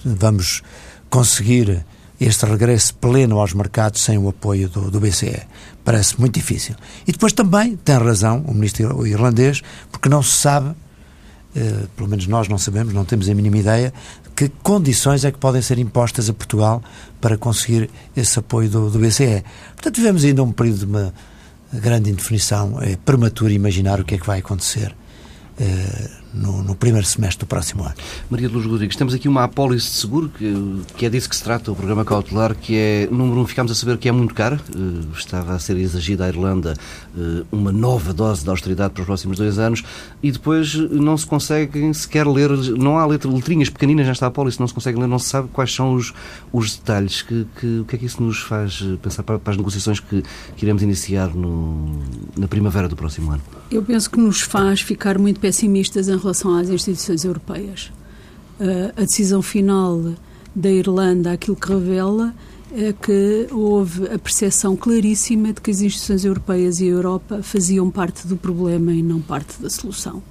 vamos 0.05 0.61
conseguir 1.09 1.83
este 2.25 2.45
regresso 2.45 2.95
pleno 2.95 3.39
aos 3.39 3.53
mercados 3.53 4.01
sem 4.01 4.17
o 4.17 4.29
apoio 4.29 4.69
do, 4.69 4.89
do 4.89 4.99
BCE. 4.99 5.41
Parece 5.83 6.19
muito 6.19 6.35
difícil. 6.35 6.75
E 7.07 7.11
depois 7.11 7.33
também 7.33 7.75
tem 7.75 7.97
razão 7.97 8.43
o 8.47 8.53
ministro 8.53 9.05
irlandês, 9.05 9.61
porque 9.91 10.07
não 10.07 10.23
se 10.23 10.37
sabe, 10.37 10.73
eh, 11.55 11.85
pelo 11.95 12.09
menos 12.09 12.25
nós 12.27 12.47
não 12.47 12.57
sabemos, 12.57 12.93
não 12.93 13.03
temos 13.03 13.29
a 13.29 13.33
mínima 13.33 13.57
ideia, 13.57 13.93
que 14.35 14.49
condições 14.63 15.25
é 15.25 15.31
que 15.31 15.37
podem 15.37 15.61
ser 15.61 15.77
impostas 15.77 16.29
a 16.29 16.33
Portugal 16.33 16.81
para 17.19 17.37
conseguir 17.37 17.89
esse 18.15 18.39
apoio 18.39 18.69
do, 18.69 18.89
do 18.89 18.99
BCE. 18.99 19.43
Portanto, 19.75 19.95
tivemos 19.95 20.23
ainda 20.23 20.41
um 20.43 20.51
período 20.51 20.79
de 20.79 20.85
uma 20.85 21.13
grande 21.73 22.09
indefinição. 22.09 22.81
É 22.81 22.95
prematuro 22.95 23.51
imaginar 23.51 23.99
o 23.99 24.05
que 24.05 24.15
é 24.15 24.17
que 24.17 24.25
vai 24.25 24.39
acontecer 24.39 24.95
eh, 25.59 26.02
no, 26.73 26.75
primeiro 26.75 27.05
semestre 27.07 27.45
do 27.45 27.47
próximo 27.47 27.83
ano. 27.83 27.93
Maria 28.29 28.47
de 28.47 28.53
Luz 28.53 28.65
Rodrigues, 28.65 28.95
temos 28.95 29.13
aqui 29.13 29.27
uma 29.27 29.43
apólice 29.43 29.91
de 29.91 29.95
seguro, 29.97 30.29
que, 30.29 30.81
que 30.97 31.05
é 31.05 31.09
disso 31.09 31.29
que 31.29 31.35
se 31.35 31.43
trata, 31.43 31.71
o 31.71 31.75
programa 31.75 32.03
cautelar, 32.03 32.55
que 32.55 32.75
é, 32.75 33.07
número 33.11 33.41
um, 33.41 33.47
ficamos 33.47 33.71
a 33.71 33.75
saber 33.75 33.97
que 33.97 34.09
é 34.09 34.11
muito 34.11 34.33
caro, 34.33 34.59
uh, 34.75 35.17
estava 35.17 35.53
a 35.53 35.59
ser 35.59 35.77
exigida 35.77 36.25
à 36.25 36.27
Irlanda 36.27 36.73
uh, 37.15 37.45
uma 37.51 37.71
nova 37.71 38.13
dose 38.13 38.43
de 38.43 38.49
austeridade 38.49 38.93
para 38.93 39.01
os 39.01 39.05
próximos 39.05 39.37
dois 39.37 39.59
anos, 39.59 39.83
e 40.21 40.31
depois 40.31 40.75
não 40.75 41.17
se 41.17 41.25
conseguem 41.25 41.93
sequer 41.93 42.27
ler, 42.27 42.49
não 42.77 42.97
há 42.97 43.05
letra, 43.05 43.29
letrinhas 43.29 43.69
pequeninas 43.69 44.07
nesta 44.07 44.27
apólice, 44.27 44.59
não 44.59 44.67
se 44.67 44.73
consegue 44.73 44.99
ler, 44.99 45.07
não 45.07 45.19
se 45.19 45.29
sabe 45.29 45.49
quais 45.53 45.73
são 45.73 45.93
os, 45.93 46.13
os 46.51 46.75
detalhes, 46.75 47.21
que, 47.21 47.45
que, 47.59 47.79
o 47.79 47.85
que 47.85 47.95
é 47.95 47.99
que 47.99 48.05
isso 48.05 48.21
nos 48.21 48.39
faz 48.39 48.83
pensar 49.01 49.23
para, 49.23 49.39
para 49.39 49.51
as 49.51 49.57
negociações 49.57 49.99
que, 49.99 50.23
que 50.55 50.65
iremos 50.65 50.81
iniciar 50.81 51.29
no, 51.33 51.99
na 52.37 52.47
primavera 52.47 52.87
do 52.87 52.95
próximo 52.95 53.31
ano? 53.31 53.41
Eu 53.71 53.81
penso 53.81 54.09
que 54.09 54.19
nos 54.19 54.41
faz 54.41 54.81
ficar 54.81 55.17
muito 55.17 55.39
pessimistas 55.39 56.07
em 56.07 56.17
relação 56.17 56.55
às 56.69 56.87
instituições 56.87 57.23
europeias. 57.23 57.91
Uh, 58.59 58.93
a 58.95 59.01
decisão 59.01 59.41
final 59.41 60.13
da 60.55 60.69
Irlanda, 60.69 61.31
aquilo 61.31 61.55
que 61.55 61.67
revela 61.67 62.33
é 62.75 62.91
que 62.91 63.47
houve 63.51 64.07
a 64.07 64.17
percepção 64.17 64.75
claríssima 64.75 65.53
de 65.53 65.61
que 65.61 65.69
as 65.69 65.81
instituições 65.81 66.25
europeias 66.25 66.79
e 66.79 66.85
a 66.85 66.87
Europa 66.87 67.43
faziam 67.43 67.89
parte 67.91 68.27
do 68.27 68.35
problema 68.35 68.91
e 68.91 69.03
não 69.03 69.21
parte 69.21 69.61
da 69.61 69.69
solução. 69.69 70.23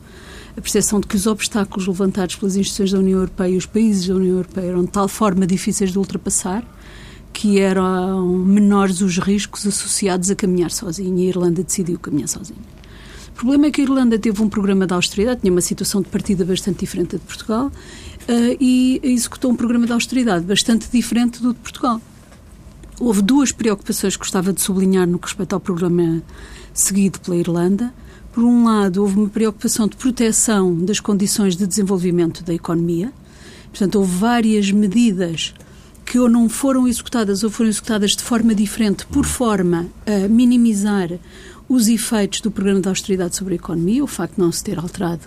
A 0.57 0.61
percepção 0.61 1.01
de 1.01 1.07
que 1.07 1.17
os 1.17 1.27
obstáculos 1.27 1.87
levantados 1.87 2.37
pelas 2.37 2.57
instituições 2.57 2.91
da 2.91 2.99
União 2.99 3.21
Europeia 3.21 3.53
e 3.53 3.57
os 3.57 3.65
países 3.65 4.07
da 4.09 4.15
União 4.15 4.37
Europeia 4.37 4.67
eram 4.67 4.85
de 4.85 4.91
tal 4.91 5.09
forma 5.09 5.47
difíceis 5.47 5.93
de 5.93 5.99
ultrapassar 5.99 6.65
que 7.33 7.59
eram 7.59 8.27
menores 8.39 9.01
os 9.01 9.19
riscos 9.19 9.67
associados 9.67 10.31
a 10.31 10.35
caminhar 10.35 10.71
sozinha 10.71 11.23
e 11.23 11.27
a 11.27 11.29
Irlanda 11.31 11.63
decidiu 11.63 11.99
caminhar 11.99 12.29
sozinha. 12.29 12.72
Problema 13.43 13.67
é 13.67 13.71
que 13.73 13.81
a 13.81 13.85
Irlanda 13.85 14.17
teve 14.21 14.41
um 14.41 14.49
programa 14.49 14.87
de 14.87 14.95
austeridade, 14.95 15.41
tinha 15.41 15.53
uma 15.53 15.61
situação 15.61 16.01
de 16.01 16.09
partida 16.09 16.45
bastante 16.45 16.79
diferente 16.79 17.17
da 17.17 17.19
de 17.19 17.25
Portugal 17.25 17.67
uh, 17.67 18.57
e 18.61 19.01
executou 19.03 19.51
um 19.51 19.57
programa 19.57 19.85
de 19.85 19.93
austeridade 19.93 20.45
bastante 20.45 20.89
diferente 20.89 21.43
do 21.43 21.53
de 21.53 21.59
Portugal. 21.59 22.01
Houve 23.01 23.21
duas 23.21 23.51
preocupações 23.51 24.15
que 24.15 24.21
gostava 24.21 24.53
de 24.53 24.61
sublinhar 24.61 25.09
no 25.09 25.19
que 25.19 25.27
respeita 25.27 25.57
ao 25.57 25.61
programa 25.61 26.23
seguido 26.73 27.19
pela 27.19 27.37
Irlanda. 27.37 27.93
Por 28.33 28.45
um 28.45 28.65
lado, 28.65 29.03
houve 29.03 29.19
uma 29.19 29.29
preocupação 29.29 29.89
de 29.89 29.97
proteção 29.97 30.77
das 30.77 31.01
condições 31.01 31.57
de 31.57 31.67
desenvolvimento 31.67 32.45
da 32.45 32.55
economia. 32.55 33.13
Portanto, 33.71 33.97
houve 33.97 34.19
várias 34.19 34.71
medidas 34.71 35.53
que 36.07 36.17
ou 36.17 36.29
não 36.29 36.49
foram 36.49 36.87
executadas 36.87 37.43
ou 37.43 37.51
foram 37.51 37.71
executadas 37.71 38.13
de 38.13 38.23
forma 38.23 38.55
diferente, 38.55 39.05
por 39.07 39.25
forma 39.25 39.89
a 40.07 40.29
minimizar 40.29 41.09
os 41.69 41.89
efeitos 41.89 42.41
do 42.41 42.51
programa 42.51 42.81
de 42.81 42.89
austeridade 42.89 43.37
sobre 43.37 43.55
a 43.55 43.57
economia, 43.57 44.03
o 44.03 44.07
facto 44.07 44.35
de 44.35 44.41
não 44.41 44.53
se 44.53 44.63
ter 44.63 44.79
alterado 44.79 45.23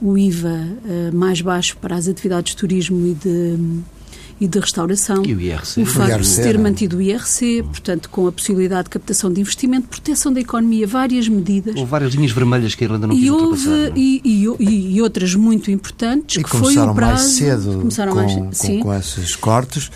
o 0.00 0.18
IVA 0.18 0.48
uh, 0.48 0.78
eh, 0.84 1.10
mais 1.12 1.40
baixo 1.40 1.76
para 1.76 1.94
as 1.94 2.08
atividades 2.08 2.52
de 2.52 2.56
turismo 2.56 3.06
e 3.06 3.14
de, 3.14 3.58
e 4.40 4.48
de 4.48 4.58
restauração. 4.58 5.24
E 5.24 5.32
o 5.32 5.40
IRC. 5.40 5.80
O 5.80 5.86
facto 5.86 6.20
de 6.20 6.26
se 6.26 6.42
ter 6.42 6.58
mantido 6.58 6.96
o 6.96 7.02
IRC, 7.02 7.62
portanto, 7.62 8.10
com 8.10 8.26
a 8.26 8.32
possibilidade 8.32 8.84
de 8.84 8.90
captação 8.90 9.32
de 9.32 9.40
investimento, 9.40 9.86
proteção 9.86 10.32
da 10.32 10.40
economia, 10.40 10.86
várias 10.86 11.28
medidas. 11.28 11.76
Houve 11.76 11.90
várias 11.90 12.14
linhas 12.14 12.32
vermelhas 12.32 12.74
que 12.74 12.82
a 12.82 12.86
Irlanda 12.86 13.06
não 13.06 13.14
quis 13.14 13.24
e 13.24 13.30
houve, 13.30 13.92
e, 13.94 14.20
e, 14.24 14.96
e, 14.96 15.02
outras 15.02 15.34
muito 15.36 15.70
importantes, 15.70 16.36
e 16.36 16.42
que 16.42 16.50
foi 16.50 16.76
o 16.76 16.94
prazo... 16.94 16.98
mais 16.98 17.20
cedo 17.20 17.78
começaram 17.78 18.12
com, 18.12 18.18
mais, 18.20 18.58
com, 18.58 18.80
com 18.80 18.94
esses 18.94 19.36
cortes 19.36 19.90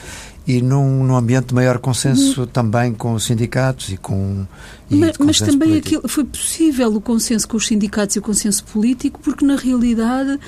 e 0.46 0.62
num, 0.62 1.02
num 1.04 1.16
ambiente 1.16 1.46
de 1.46 1.54
maior 1.54 1.78
consenso 1.78 2.42
uhum. 2.42 2.46
também 2.46 2.94
com 2.94 3.14
os 3.14 3.24
sindicatos 3.24 3.88
e 3.88 3.96
com. 3.96 4.46
Mas, 4.88 5.18
mas, 5.18 5.38
também 5.38 5.76
aquilo, 5.76 6.08
foi 6.08 6.24
possível 6.24 6.94
o 6.94 7.00
consenso 7.00 7.48
com 7.48 7.56
os 7.56 7.66
sindicatos 7.66 8.14
e 8.14 8.18
o 8.20 8.22
consenso 8.22 8.62
político, 8.64 9.20
porque 9.20 9.44
na 9.44 9.56
realidade 9.56 10.38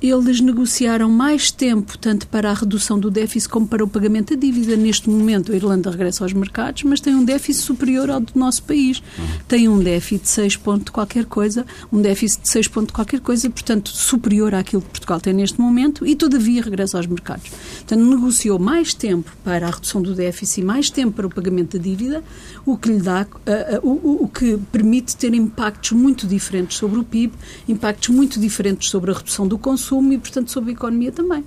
eles 0.00 0.40
negociaram 0.40 1.10
mais 1.10 1.50
tempo, 1.50 1.98
tanto 1.98 2.28
para 2.28 2.50
a 2.50 2.54
redução 2.54 2.98
do 2.98 3.10
déficit 3.10 3.50
como 3.50 3.66
para 3.66 3.82
o 3.82 3.88
pagamento 3.88 4.34
da 4.34 4.40
dívida. 4.40 4.76
Neste 4.76 5.10
momento, 5.10 5.50
a 5.50 5.56
Irlanda 5.56 5.90
regressa 5.90 6.24
aos 6.24 6.32
mercados, 6.32 6.84
mas 6.84 7.00
tem 7.00 7.14
um 7.14 7.24
déficit 7.24 7.64
superior 7.64 8.08
ao 8.08 8.20
do 8.20 8.32
nosso 8.36 8.62
país. 8.62 9.02
Tem 9.48 9.68
um 9.68 9.78
déficit 9.78 10.22
de 10.22 10.28
6 10.28 10.56
ponto 10.56 10.92
qualquer 10.92 11.24
coisa, 11.24 11.66
um 11.92 12.00
déficit 12.00 12.42
de 12.42 12.48
6 12.48 12.68
ponto 12.68 12.92
qualquer 12.92 13.20
coisa, 13.20 13.50
portanto, 13.50 13.88
superior 13.90 14.54
àquilo 14.54 14.82
que 14.82 14.88
Portugal 14.88 15.20
tem 15.20 15.32
neste 15.32 15.60
momento 15.60 16.06
e, 16.06 16.14
todavia, 16.14 16.62
regressa 16.62 16.96
aos 16.96 17.06
mercados. 17.06 17.48
Portanto, 17.48 18.04
negociou 18.04 18.58
mais 18.58 18.94
tempo 18.94 19.32
para 19.42 19.66
a 19.66 19.70
redução 19.70 20.00
do 20.00 20.14
déficit 20.14 20.60
e 20.60 20.64
mais 20.64 20.90
tempo 20.90 21.12
para 21.12 21.26
o 21.26 21.30
pagamento 21.30 21.76
da 21.76 21.82
dívida, 21.82 22.22
o 22.64 22.76
que 22.76 22.88
lhe 22.88 23.00
dá, 23.00 23.22
uh, 23.22 23.86
uh, 23.86 23.87
o, 23.90 24.24
o 24.24 24.28
que 24.28 24.58
permite 24.70 25.16
ter 25.16 25.34
impactos 25.34 25.92
muito 25.92 26.26
diferentes 26.26 26.76
sobre 26.76 26.98
o 26.98 27.04
PIB, 27.04 27.34
impactos 27.68 28.08
muito 28.08 28.38
diferentes 28.40 28.90
sobre 28.90 29.10
a 29.10 29.14
redução 29.14 29.46
do 29.46 29.58
consumo 29.58 29.78
consumo 29.78 30.12
e, 30.12 30.18
portanto, 30.18 30.50
sobre 30.50 30.70
a 30.70 30.72
economia 30.72 31.12
também. 31.12 31.44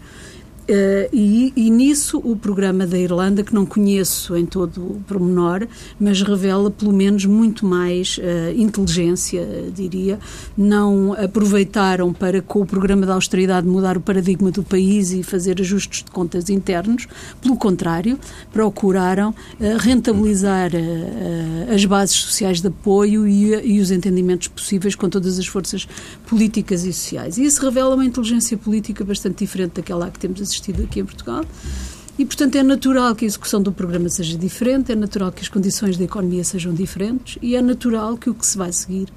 Uh, 0.72 1.10
e, 1.12 1.52
e, 1.54 1.70
nisso 1.70 2.22
o 2.24 2.34
programa 2.34 2.88
da 2.88 2.98
Irlanda, 2.98 3.44
que 3.44 3.54
não 3.54 3.66
conheço 3.66 4.38
em 4.38 4.46
todo 4.46 4.78
o 4.82 5.04
pormenor, 5.06 5.68
mas 6.00 6.22
revela 6.22 6.72
pelo 6.72 6.94
menos 6.94 7.26
muito 7.26 7.66
mais 7.66 8.18
uh, 8.18 8.56
inteligência, 8.56 9.46
diria. 9.76 10.18
Não 10.58 11.12
aproveitaram 11.12 12.14
para, 12.14 12.42
com 12.42 12.62
o 12.62 12.66
programa 12.66 13.06
da 13.06 13.16
austeridade, 13.16 13.68
mudar 13.68 13.98
o 13.98 14.00
paradigma 14.00 14.50
do 14.50 14.64
país 14.64 15.12
e 15.12 15.24
fazer 15.24 15.60
ajustes 15.60 16.06
de 16.06 16.12
contas 16.12 16.50
internos. 16.50 17.06
Pelo 17.42 17.58
contrário, 17.58 18.18
procuraram 18.54 19.32
uh, 19.32 19.78
rentabilizar 19.78 20.72
as 21.74 21.84
bases 21.84 22.16
sociais 22.16 22.62
de 22.62 22.68
apoio 22.68 23.28
e, 23.28 23.74
e 23.74 23.82
os 23.82 23.92
entendimentos 23.92 24.48
possíveis 24.48 24.96
com 24.96 25.10
todas 25.10 25.38
as 25.38 25.48
forças 25.48 25.86
políticas 26.26 26.86
e 26.86 26.94
sociais. 26.94 27.38
E 27.38 27.44
isso 27.44 27.62
revela 27.62 27.96
uma 27.96 28.06
inteligência 28.06 28.58
política 28.58 29.04
bastante 29.04 29.40
diferente 29.40 29.74
daquela 29.74 30.10
que 30.10 30.18
temos 30.18 30.42
assistido 30.42 30.61
aqui 30.84 31.00
em 31.00 31.06
Portugal. 31.06 31.44
E, 32.20 32.26
portanto, 32.26 32.56
é 32.56 32.64
natural 32.64 33.16
que 33.16 33.26
a 33.26 33.28
execução 33.28 33.62
do 33.62 33.72
programa 33.72 34.10
seja 34.10 34.38
diferente, 34.38 34.92
é 34.92 34.96
natural 34.96 35.32
que 35.32 35.42
as 35.42 35.50
condições 35.50 35.98
da 35.98 36.04
economia 36.04 36.44
sejam 36.44 36.74
diferentes 36.74 37.38
e 37.42 37.56
é 37.56 37.62
natural 37.62 38.18
que 38.18 38.30
o 38.30 38.34
que 38.34 38.46
se 38.46 38.58
vai 38.58 38.72
seguir 38.72 39.08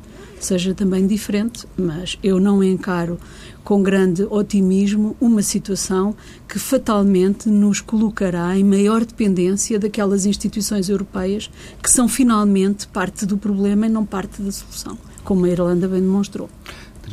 seja 0.40 0.74
também 0.74 1.06
diferente, 1.06 1.66
mas 1.76 2.18
eu 2.22 2.38
não 2.38 2.62
encaro 2.62 3.18
com 3.62 3.82
grande 3.82 4.24
otimismo 4.24 5.16
uma 5.20 5.42
situação 5.42 6.14
que 6.46 6.58
fatalmente 6.58 7.48
nos 7.48 7.80
colocará 7.80 8.56
em 8.56 8.62
maior 8.62 9.04
dependência 9.04 9.78
daquelas 9.78 10.26
instituições 10.26 10.88
europeias 10.88 11.50
que 11.82 11.90
são 11.90 12.06
finalmente 12.06 12.86
parte 12.88 13.24
do 13.24 13.38
problema 13.38 13.86
e 13.86 13.88
não 13.88 14.04
parte 14.04 14.42
da 14.42 14.52
solução, 14.52 14.98
como 15.24 15.46
a 15.46 15.48
Irlanda 15.48 15.88
bem 15.88 16.00
demonstrou. 16.00 16.48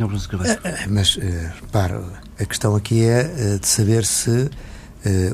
Bruno 0.07 0.17
uh, 0.17 0.89
Mas, 0.89 1.15
uh, 1.15 1.21
repara, 1.61 2.03
a 2.41 2.45
questão 2.45 2.75
aqui 2.75 3.03
é 3.03 3.55
uh, 3.55 3.59
de 3.59 3.67
saber 3.67 4.05
se 4.05 4.29
uh, 4.29 4.49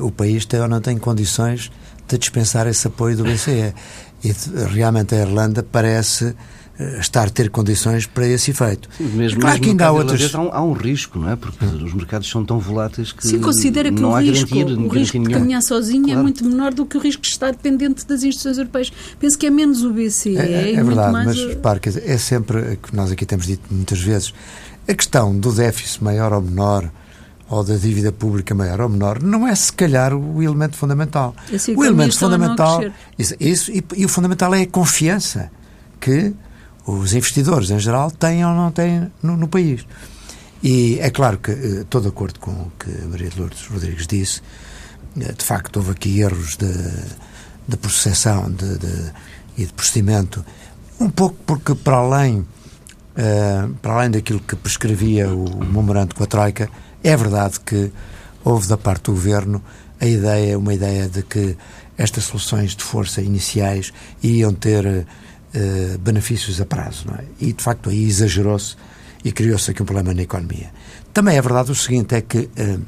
o 0.04 0.10
país 0.10 0.44
tem 0.44 0.60
ou 0.60 0.68
não 0.68 0.80
tem 0.80 0.98
condições 0.98 1.70
de 2.06 2.18
dispensar 2.18 2.66
esse 2.66 2.86
apoio 2.86 3.16
do 3.16 3.24
BCE. 3.24 3.74
E 4.24 4.34
realmente 4.72 5.14
a 5.14 5.18
Irlanda 5.18 5.62
parece 5.62 6.34
estar 7.00 7.26
a 7.26 7.30
ter 7.30 7.50
condições 7.50 8.06
para 8.06 8.26
esse 8.26 8.52
efeito. 8.52 8.88
Sim, 8.96 9.04
mesmo, 9.04 9.40
claro 9.40 9.54
mesmo 9.54 9.64
que 9.64 9.70
ainda 9.70 9.86
há 9.86 9.92
outras. 9.92 10.34
Há 10.34 10.40
um, 10.40 10.52
há 10.52 10.62
um, 10.62 10.72
risco, 10.72 11.18
não 11.18 11.30
é? 11.30 11.36
Porque 11.36 11.64
hum. 11.64 11.84
os 11.84 11.92
mercados 11.92 12.28
são 12.28 12.44
tão 12.44 12.58
voláteis 12.58 13.10
que. 13.10 13.26
Se 13.26 13.38
considera 13.38 13.90
que 13.90 14.02
o 14.02 14.16
risco, 14.16 14.54
garantia, 14.54 14.78
o 14.78 14.88
risco 14.88 15.18
de 15.18 15.30
caminhar 15.30 15.62
sozinho 15.62 16.04
é 16.04 16.06
claro. 16.06 16.20
é 16.20 16.22
muito 16.22 16.44
menor 16.44 16.72
do 16.72 16.86
que 16.86 16.96
o 16.96 17.00
risco 17.00 17.22
de 17.22 17.28
estar 17.28 17.50
dependente 17.50 18.06
das 18.06 18.22
instituições 18.22 18.58
europeias. 18.58 18.92
Penso 19.18 19.36
que 19.36 19.46
é 19.46 19.50
menos 19.50 19.82
o 19.82 19.92
BCE. 19.92 20.36
É, 20.36 20.40
é, 20.40 20.74
é 20.74 20.84
verdade, 20.84 21.12
mas 21.12 21.36
repare, 21.36 21.80
é 22.04 22.16
sempre, 22.16 22.78
que 22.80 22.94
nós 22.94 23.10
aqui 23.10 23.26
temos 23.26 23.46
dito 23.46 23.62
muitas 23.70 24.00
vezes, 24.00 24.32
a 24.86 24.94
questão 24.94 25.36
do 25.36 25.52
déficit 25.52 26.02
maior 26.02 26.32
ou 26.32 26.40
menor 26.40 26.90
ou 27.50 27.64
da 27.64 27.76
dívida 27.76 28.12
pública 28.12 28.54
maior 28.54 28.80
ou 28.82 28.88
menor, 28.88 29.22
não 29.22 29.46
é 29.46 29.54
se 29.54 29.72
calhar 29.72 30.14
o 30.14 30.42
elemento 30.42 30.76
fundamental. 30.76 31.34
Assim, 31.52 31.74
o 31.74 31.84
elemento 31.84 32.18
fundamental. 32.18 32.82
Isso, 33.18 33.34
isso 33.40 33.72
e, 33.72 33.82
e, 33.96 34.04
o 34.04 34.08
fundamental 34.08 34.54
é 34.54 34.62
a 34.62 34.66
confiança 34.66 35.50
que 36.00 36.34
os 36.86 37.12
investidores, 37.14 37.70
em 37.70 37.78
geral, 37.78 38.10
têm 38.10 38.44
ou 38.44 38.52
não 38.54 38.70
têm 38.70 39.10
no, 39.22 39.36
no 39.36 39.48
país. 39.48 39.86
E 40.62 40.98
é 41.00 41.10
claro 41.10 41.38
que 41.38 41.50
eh, 41.50 41.80
estou 41.82 42.00
de 42.00 42.08
acordo 42.08 42.40
com 42.40 42.50
o 42.50 42.72
que 42.78 42.90
a 42.90 43.06
Maria 43.06 43.28
de 43.28 43.38
Lourdes 43.38 43.66
Rodrigues 43.66 44.06
disse. 44.06 44.42
Eh, 45.18 45.32
de 45.32 45.44
facto, 45.44 45.76
houve 45.76 45.92
aqui 45.92 46.20
erros 46.20 46.56
de, 46.56 46.72
de 47.66 47.76
processação 47.76 48.50
de, 48.50 48.78
de, 48.78 49.12
e 49.56 49.66
de 49.66 49.72
procedimento, 49.72 50.44
um 51.00 51.10
pouco 51.10 51.36
porque, 51.46 51.74
para 51.74 51.98
além, 51.98 52.38
uh, 52.38 53.74
para 53.82 53.94
além 53.94 54.10
daquilo 54.10 54.40
que 54.40 54.56
prescrevia 54.56 55.28
o, 55.28 55.44
o 55.44 55.64
memorando 55.64 56.14
com 56.14 56.24
a 56.24 56.26
Troika, 56.26 56.68
é 57.02 57.16
verdade 57.16 57.60
que 57.60 57.92
houve 58.44 58.68
da 58.68 58.76
parte 58.76 59.04
do 59.04 59.12
governo 59.12 59.62
a 60.00 60.06
ideia, 60.06 60.58
uma 60.58 60.74
ideia 60.74 61.08
de 61.08 61.22
que 61.22 61.56
estas 61.96 62.24
soluções 62.24 62.76
de 62.76 62.84
força 62.84 63.20
iniciais 63.20 63.92
iam 64.22 64.54
ter 64.54 65.06
eh, 65.54 65.96
benefícios 65.98 66.60
a 66.60 66.66
prazo. 66.66 67.06
Não 67.08 67.14
é? 67.14 67.24
E, 67.40 67.52
de 67.52 67.62
facto, 67.62 67.90
aí 67.90 68.04
exagerou-se 68.04 68.76
e 69.24 69.32
criou-se 69.32 69.70
aqui 69.70 69.82
um 69.82 69.86
problema 69.86 70.14
na 70.14 70.22
economia. 70.22 70.70
Também 71.12 71.36
é 71.36 71.42
verdade 71.42 71.72
o 71.72 71.74
seguinte, 71.74 72.14
é 72.14 72.20
que 72.20 72.38
uh, 72.38 72.80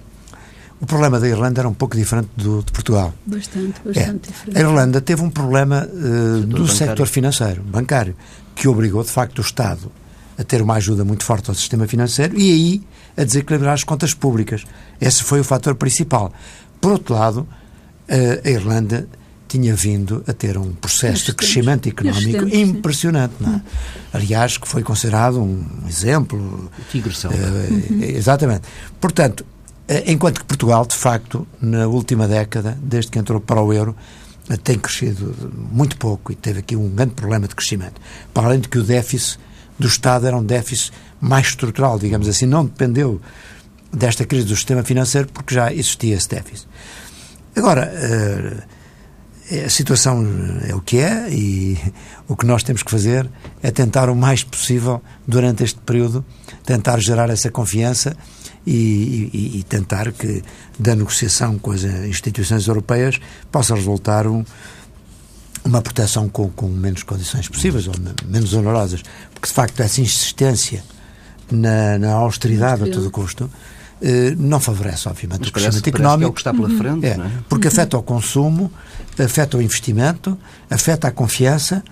o 0.81 0.87
problema 0.87 1.19
da 1.19 1.27
Irlanda 1.27 1.63
era 1.63 1.69
um 1.69 1.75
pouco 1.75 1.97
diferente 1.97 2.29
do 2.37 2.63
de 2.63 2.71
Portugal. 2.71 3.13
Bastante, 3.27 3.81
bastante 3.85 4.29
é. 4.29 4.33
diferente. 4.33 4.59
A 4.59 4.61
Irlanda 4.61 5.01
teve 5.01 5.23
um 5.23 5.31
problema 5.31 5.89
uh, 5.91 6.41
do 6.43 6.59
bancário. 6.59 6.69
sector 6.69 7.07
financeiro, 7.07 7.63
bancário, 7.63 8.15
que 8.55 8.69
obrigou, 8.69 9.03
de 9.03 9.11
facto, 9.11 9.39
o 9.39 9.43
Estado 9.43 9.91
a 10.39 10.45
ter 10.45 10.63
uma 10.63 10.75
ajuda 10.75 11.05
muito 11.05 11.25
forte 11.25 11.51
ao 11.51 11.55
sistema 11.55 11.87
financeiro 11.87 12.39
e 12.39 12.53
aí 12.53 12.83
a 13.21 13.25
desequilibrar 13.25 13.75
as 13.75 13.85
contas 13.85 14.15
públicas. 14.15 14.65
Esse 15.01 15.23
foi 15.23 15.41
o 15.41 15.45
fator 15.45 15.75
principal. 15.75 16.33
Por 16.81 16.93
outro 16.93 17.15
lado, 17.15 17.47
a 18.09 18.49
Irlanda 18.49 19.07
tinha 19.51 19.75
vindo 19.75 20.23
a 20.29 20.33
ter 20.33 20.57
um 20.57 20.73
processo 20.73 21.27
de 21.27 21.35
crescimento 21.35 21.89
económico 21.89 22.49
impressionante. 22.55 23.35
Não 23.41 23.57
é? 23.57 23.63
Aliás, 24.13 24.57
que 24.57 24.69
foi 24.69 24.85
considerado 24.85 25.43
um 25.43 25.67
exemplo. 25.89 26.71
O 26.79 26.83
tigre 26.89 27.13
uh. 27.13 28.05
Exatamente. 28.05 28.63
Portanto, 29.01 29.45
eh, 29.89 30.05
enquanto 30.07 30.39
que 30.39 30.45
Portugal, 30.45 30.87
de 30.87 30.95
facto, 30.95 31.49
na 31.61 31.89
última 31.89 32.29
década, 32.29 32.79
desde 32.81 33.11
que 33.11 33.19
entrou 33.19 33.41
para 33.41 33.61
o 33.61 33.73
euro, 33.73 33.97
eh, 34.49 34.57
tem 34.57 34.79
crescido 34.79 35.53
muito 35.73 35.97
pouco 35.97 36.31
e 36.31 36.37
teve 36.37 36.61
aqui 36.61 36.77
um 36.77 36.89
grande 36.89 37.15
problema 37.15 37.49
de 37.49 37.57
crescimento. 37.57 38.01
Para 38.33 38.47
além 38.47 38.61
de 38.61 38.69
que 38.69 38.79
o 38.79 38.85
déficit 38.85 39.41
do 39.81 39.89
Estado 39.89 40.27
era 40.27 40.37
um 40.37 40.45
déficit 40.45 40.93
mais 41.21 41.49
estrutural, 41.49 41.99
digamos 41.99 42.29
assim, 42.29 42.47
não 42.47 42.65
dependeu 42.65 43.21
desta 43.93 44.25
crise 44.25 44.47
do 44.47 44.55
sistema 44.55 44.85
financeiro 44.85 45.29
porque 45.33 45.55
já 45.55 45.73
existia 45.73 46.15
esse 46.15 46.29
déficit. 46.29 46.69
Agora, 47.57 47.91
uh, 47.93 48.81
a 49.67 49.69
situação 49.69 50.25
é 50.69 50.75
o 50.75 50.81
que 50.81 50.99
é 50.99 51.29
e 51.29 51.77
o 52.29 52.37
que 52.37 52.47
nós 52.47 52.63
temos 52.63 52.85
que 52.85 52.91
fazer 52.91 53.29
é 53.61 53.71
tentar 53.73 54.09
o 54.09 54.15
mais 54.15 54.45
possível, 54.45 55.03
durante 55.27 55.65
este 55.65 55.81
período, 55.81 56.25
tentar 56.65 57.01
gerar 57.01 57.29
essa 57.31 57.51
confiança 57.51 58.17
e, 58.65 59.29
e, 59.33 59.59
e 59.59 59.63
tentar 59.65 60.13
que 60.13 60.43
da 60.79 60.95
negociação 60.95 61.59
com 61.59 61.73
as 61.73 61.83
instituições 61.83 62.69
europeias 62.69 63.19
possa 63.51 63.75
resultar 63.75 64.27
um, 64.29 64.45
uma 65.65 65.83
proteção 65.83 66.29
com, 66.29 66.49
com 66.51 66.69
menos 66.69 67.03
condições 67.03 67.49
possíveis 67.49 67.87
ou 67.87 67.95
menos 68.27 68.53
onerosas. 68.55 69.03
Porque, 69.33 69.49
de 69.49 69.53
facto, 69.53 69.81
essa 69.81 70.01
insistência 70.01 70.83
na, 71.51 71.99
na 71.99 72.13
austeridade 72.13 72.85
a 72.85 72.93
todo 72.93 73.11
custo 73.11 73.51
eh, 74.03 74.35
não 74.39 74.59
favorece, 74.59 75.09
obviamente, 75.09 75.41
Mas 75.41 75.49
o 75.49 75.53
crescimento 75.53 75.83
parece, 75.83 75.89
económico. 75.91 76.33
Parece 76.33 76.43
que 76.43 76.49
é 76.49 76.53
o 76.53 76.57
que 76.59 76.69
está 76.69 76.79
pela 76.79 77.01
frente, 77.01 77.07
é, 77.07 77.11
é? 77.11 77.31
Porque 77.49 77.69
afeta 77.69 77.99
o 77.99 78.03
consumo, 78.03 78.73
afeta 79.19 79.57
o 79.59 79.63
investimento, 79.63 80.39
afeta 80.71 81.09
a 81.09 81.11
confiança, 81.11 81.83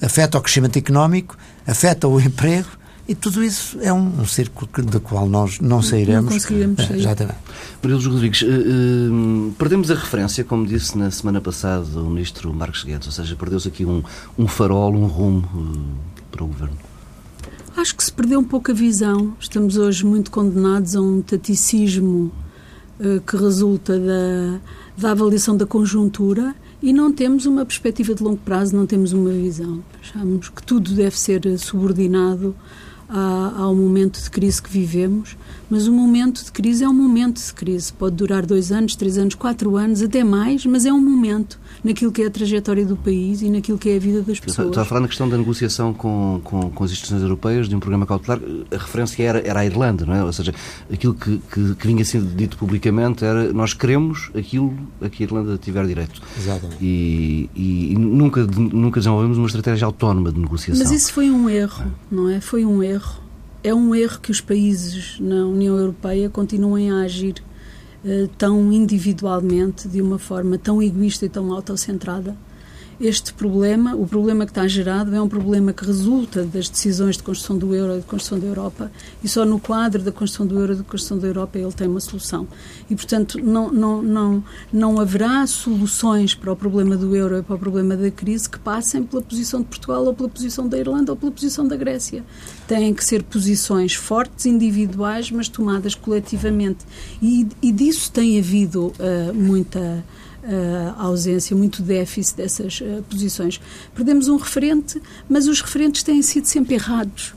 afeta 0.00 0.36
o 0.36 0.40
crescimento 0.42 0.78
económico, 0.78 1.36
afeta 1.66 2.06
o 2.06 2.20
emprego 2.20 2.68
e 3.06 3.14
tudo 3.14 3.44
isso 3.44 3.78
é 3.82 3.92
um, 3.92 4.20
um 4.20 4.24
círculo 4.24 4.68
do 4.86 4.98
qual 4.98 5.28
nós 5.28 5.60
não 5.60 5.82
sairemos. 5.82 6.24
Não 6.24 6.32
conseguiremos 6.32 6.86
sair. 6.86 7.00
Exatamente. 7.00 7.38
Maria 7.82 7.98
Rodrigues, 7.98 8.42
uh, 8.42 8.46
uh, 8.46 9.52
perdemos 9.58 9.90
a 9.90 9.94
referência, 9.94 10.42
como 10.42 10.66
disse 10.66 10.96
na 10.96 11.10
semana 11.10 11.38
passada 11.38 12.00
o 12.00 12.08
ministro 12.08 12.52
Marcos 12.54 12.82
Guedes, 12.82 13.06
ou 13.06 13.12
seja, 13.12 13.36
perdeu-se 13.36 13.68
aqui 13.68 13.84
um, 13.84 14.02
um 14.38 14.48
farol, 14.48 14.94
um 14.94 15.06
rumo 15.06 15.46
uh, 15.54 16.24
para 16.30 16.44
o 16.44 16.46
governo. 16.46 16.78
Acho 17.76 17.94
que 17.94 18.02
se 18.02 18.12
perdeu 18.12 18.40
um 18.40 18.44
pouco 18.44 18.70
a 18.70 18.74
visão. 18.74 19.34
Estamos 19.38 19.76
hoje 19.76 20.06
muito 20.06 20.30
condenados 20.30 20.96
a 20.96 21.00
um 21.00 21.20
taticismo 21.20 22.32
que 23.26 23.36
resulta 23.36 23.98
da, 23.98 24.60
da 24.96 25.10
avaliação 25.10 25.56
da 25.56 25.66
conjuntura 25.66 26.54
e 26.80 26.92
não 26.92 27.12
temos 27.12 27.44
uma 27.44 27.66
perspectiva 27.66 28.14
de 28.14 28.22
longo 28.22 28.36
prazo, 28.36 28.76
não 28.76 28.86
temos 28.86 29.12
uma 29.12 29.30
visão. 29.30 29.82
Achamos 30.00 30.48
que 30.50 30.62
tudo 30.62 30.92
deve 30.92 31.18
ser 31.18 31.42
subordinado 31.58 32.54
ao 33.08 33.74
momento 33.74 34.20
de 34.20 34.30
crise 34.30 34.62
que 34.62 34.70
vivemos, 34.70 35.36
Mas 35.74 35.88
o 35.88 35.92
momento 35.92 36.44
de 36.44 36.52
crise 36.52 36.84
é 36.84 36.88
um 36.88 36.94
momento 36.94 37.44
de 37.44 37.52
crise. 37.52 37.92
Pode 37.92 38.14
durar 38.14 38.46
dois 38.46 38.70
anos, 38.70 38.94
três 38.94 39.18
anos, 39.18 39.34
quatro 39.34 39.76
anos, 39.76 40.02
até 40.02 40.22
mais, 40.22 40.64
mas 40.64 40.86
é 40.86 40.92
um 40.92 41.00
momento 41.00 41.58
naquilo 41.82 42.12
que 42.12 42.22
é 42.22 42.26
a 42.26 42.30
trajetória 42.30 42.86
do 42.86 42.96
país 42.96 43.42
e 43.42 43.50
naquilo 43.50 43.76
que 43.76 43.90
é 43.90 43.96
a 43.96 43.98
vida 43.98 44.22
das 44.22 44.38
pessoas. 44.38 44.68
Estava 44.68 44.82
a 44.82 44.84
falar 44.84 45.00
na 45.00 45.08
questão 45.08 45.28
da 45.28 45.36
negociação 45.36 45.92
com, 45.92 46.40
com, 46.44 46.70
com, 46.70 46.84
as 46.84 46.92
instituições 46.92 47.22
europeias 47.22 47.68
de 47.68 47.74
um 47.74 47.80
programa 47.80 48.06
cautelar. 48.06 48.38
A 48.70 48.76
referência 48.76 49.20
era, 49.24 49.40
era 49.40 49.58
a 49.58 49.66
Irlanda, 49.66 50.06
não 50.06 50.14
é? 50.14 50.22
Ou 50.22 50.32
seja, 50.32 50.54
aquilo 50.92 51.12
que, 51.12 51.42
que, 51.52 51.74
que 51.74 51.86
vinha 51.88 52.04
sendo 52.04 52.32
dito 52.36 52.56
publicamente 52.56 53.24
era 53.24 53.52
nós 53.52 53.74
queremos 53.74 54.30
aquilo 54.32 54.78
a 55.02 55.08
que 55.08 55.24
a 55.24 55.26
Irlanda 55.26 55.58
tiver 55.58 55.84
direito. 55.88 56.22
Exatamente. 56.38 56.76
E, 56.80 57.50
e, 57.52 57.94
e 57.94 57.98
nunca, 57.98 58.46
nunca 58.46 59.00
desenvolvemos 59.00 59.38
uma 59.38 59.48
estratégia 59.48 59.86
autónoma 59.86 60.30
de 60.30 60.38
negociação. 60.38 60.80
Mas 60.84 60.92
isso 60.92 61.12
foi 61.12 61.32
um 61.32 61.50
erro, 61.50 61.84
não 62.08 62.30
é? 62.30 62.40
Foi 62.40 62.64
um 62.64 62.80
erro. 62.80 63.23
É 63.66 63.72
um 63.72 63.94
erro 63.94 64.20
que 64.20 64.30
os 64.30 64.42
países 64.42 65.18
na 65.18 65.46
União 65.46 65.78
Europeia 65.78 66.28
continuem 66.28 66.90
a 66.90 66.96
agir 66.98 67.42
uh, 68.04 68.28
tão 68.36 68.70
individualmente, 68.70 69.88
de 69.88 70.02
uma 70.02 70.18
forma 70.18 70.58
tão 70.58 70.82
egoísta 70.82 71.24
e 71.24 71.30
tão 71.30 71.50
autocentrada 71.50 72.36
este 73.00 73.32
problema, 73.34 73.94
o 73.94 74.06
problema 74.06 74.44
que 74.44 74.50
está 74.50 74.66
gerado, 74.66 75.14
é 75.14 75.20
um 75.20 75.28
problema 75.28 75.72
que 75.72 75.84
resulta 75.84 76.44
das 76.44 76.68
decisões 76.68 77.16
de 77.16 77.22
construção 77.22 77.58
do 77.58 77.74
euro 77.74 77.96
e 77.96 78.00
de 78.00 78.06
construção 78.06 78.38
da 78.38 78.46
Europa 78.46 78.90
e 79.22 79.28
só 79.28 79.44
no 79.44 79.58
quadro 79.58 80.02
da 80.02 80.12
construção 80.12 80.46
do 80.46 80.58
euro 80.58 80.72
e 80.74 80.76
da 80.76 80.84
construção 80.84 81.18
da 81.18 81.26
Europa 81.26 81.58
ele 81.58 81.72
tem 81.72 81.88
uma 81.88 82.00
solução. 82.00 82.46
E, 82.88 82.94
portanto, 82.94 83.38
não, 83.42 83.72
não, 83.72 84.02
não, 84.02 84.44
não 84.72 85.00
haverá 85.00 85.46
soluções 85.46 86.34
para 86.34 86.52
o 86.52 86.56
problema 86.56 86.96
do 86.96 87.14
euro 87.14 87.38
e 87.38 87.42
para 87.42 87.56
o 87.56 87.58
problema 87.58 87.96
da 87.96 88.10
crise 88.10 88.48
que 88.48 88.58
passem 88.58 89.02
pela 89.02 89.22
posição 89.22 89.60
de 89.60 89.66
Portugal 89.66 90.04
ou 90.04 90.14
pela 90.14 90.28
posição 90.28 90.68
da 90.68 90.78
Irlanda 90.78 91.12
ou 91.12 91.16
pela 91.16 91.32
posição 91.32 91.66
da 91.66 91.76
Grécia. 91.76 92.24
Têm 92.66 92.94
que 92.94 93.04
ser 93.04 93.22
posições 93.22 93.94
fortes, 93.94 94.46
individuais, 94.46 95.30
mas 95.30 95.48
tomadas 95.48 95.94
coletivamente. 95.94 96.84
E, 97.20 97.46
e 97.60 97.72
disso 97.72 98.10
tem 98.12 98.38
havido 98.38 98.86
uh, 98.86 99.34
muita 99.34 100.04
uh, 100.44 101.00
ausência, 101.00 101.56
muito 101.56 101.82
déficit 101.82 102.36
dessas 102.36 102.80
uh, 102.80 103.02
posições. 103.08 103.60
Perdemos 103.94 104.28
um 104.28 104.36
referente, 104.36 105.00
mas 105.28 105.48
os 105.48 105.60
referentes 105.60 106.02
têm 106.02 106.22
sido 106.22 106.46
sempre 106.46 106.74
errados. 106.74 107.34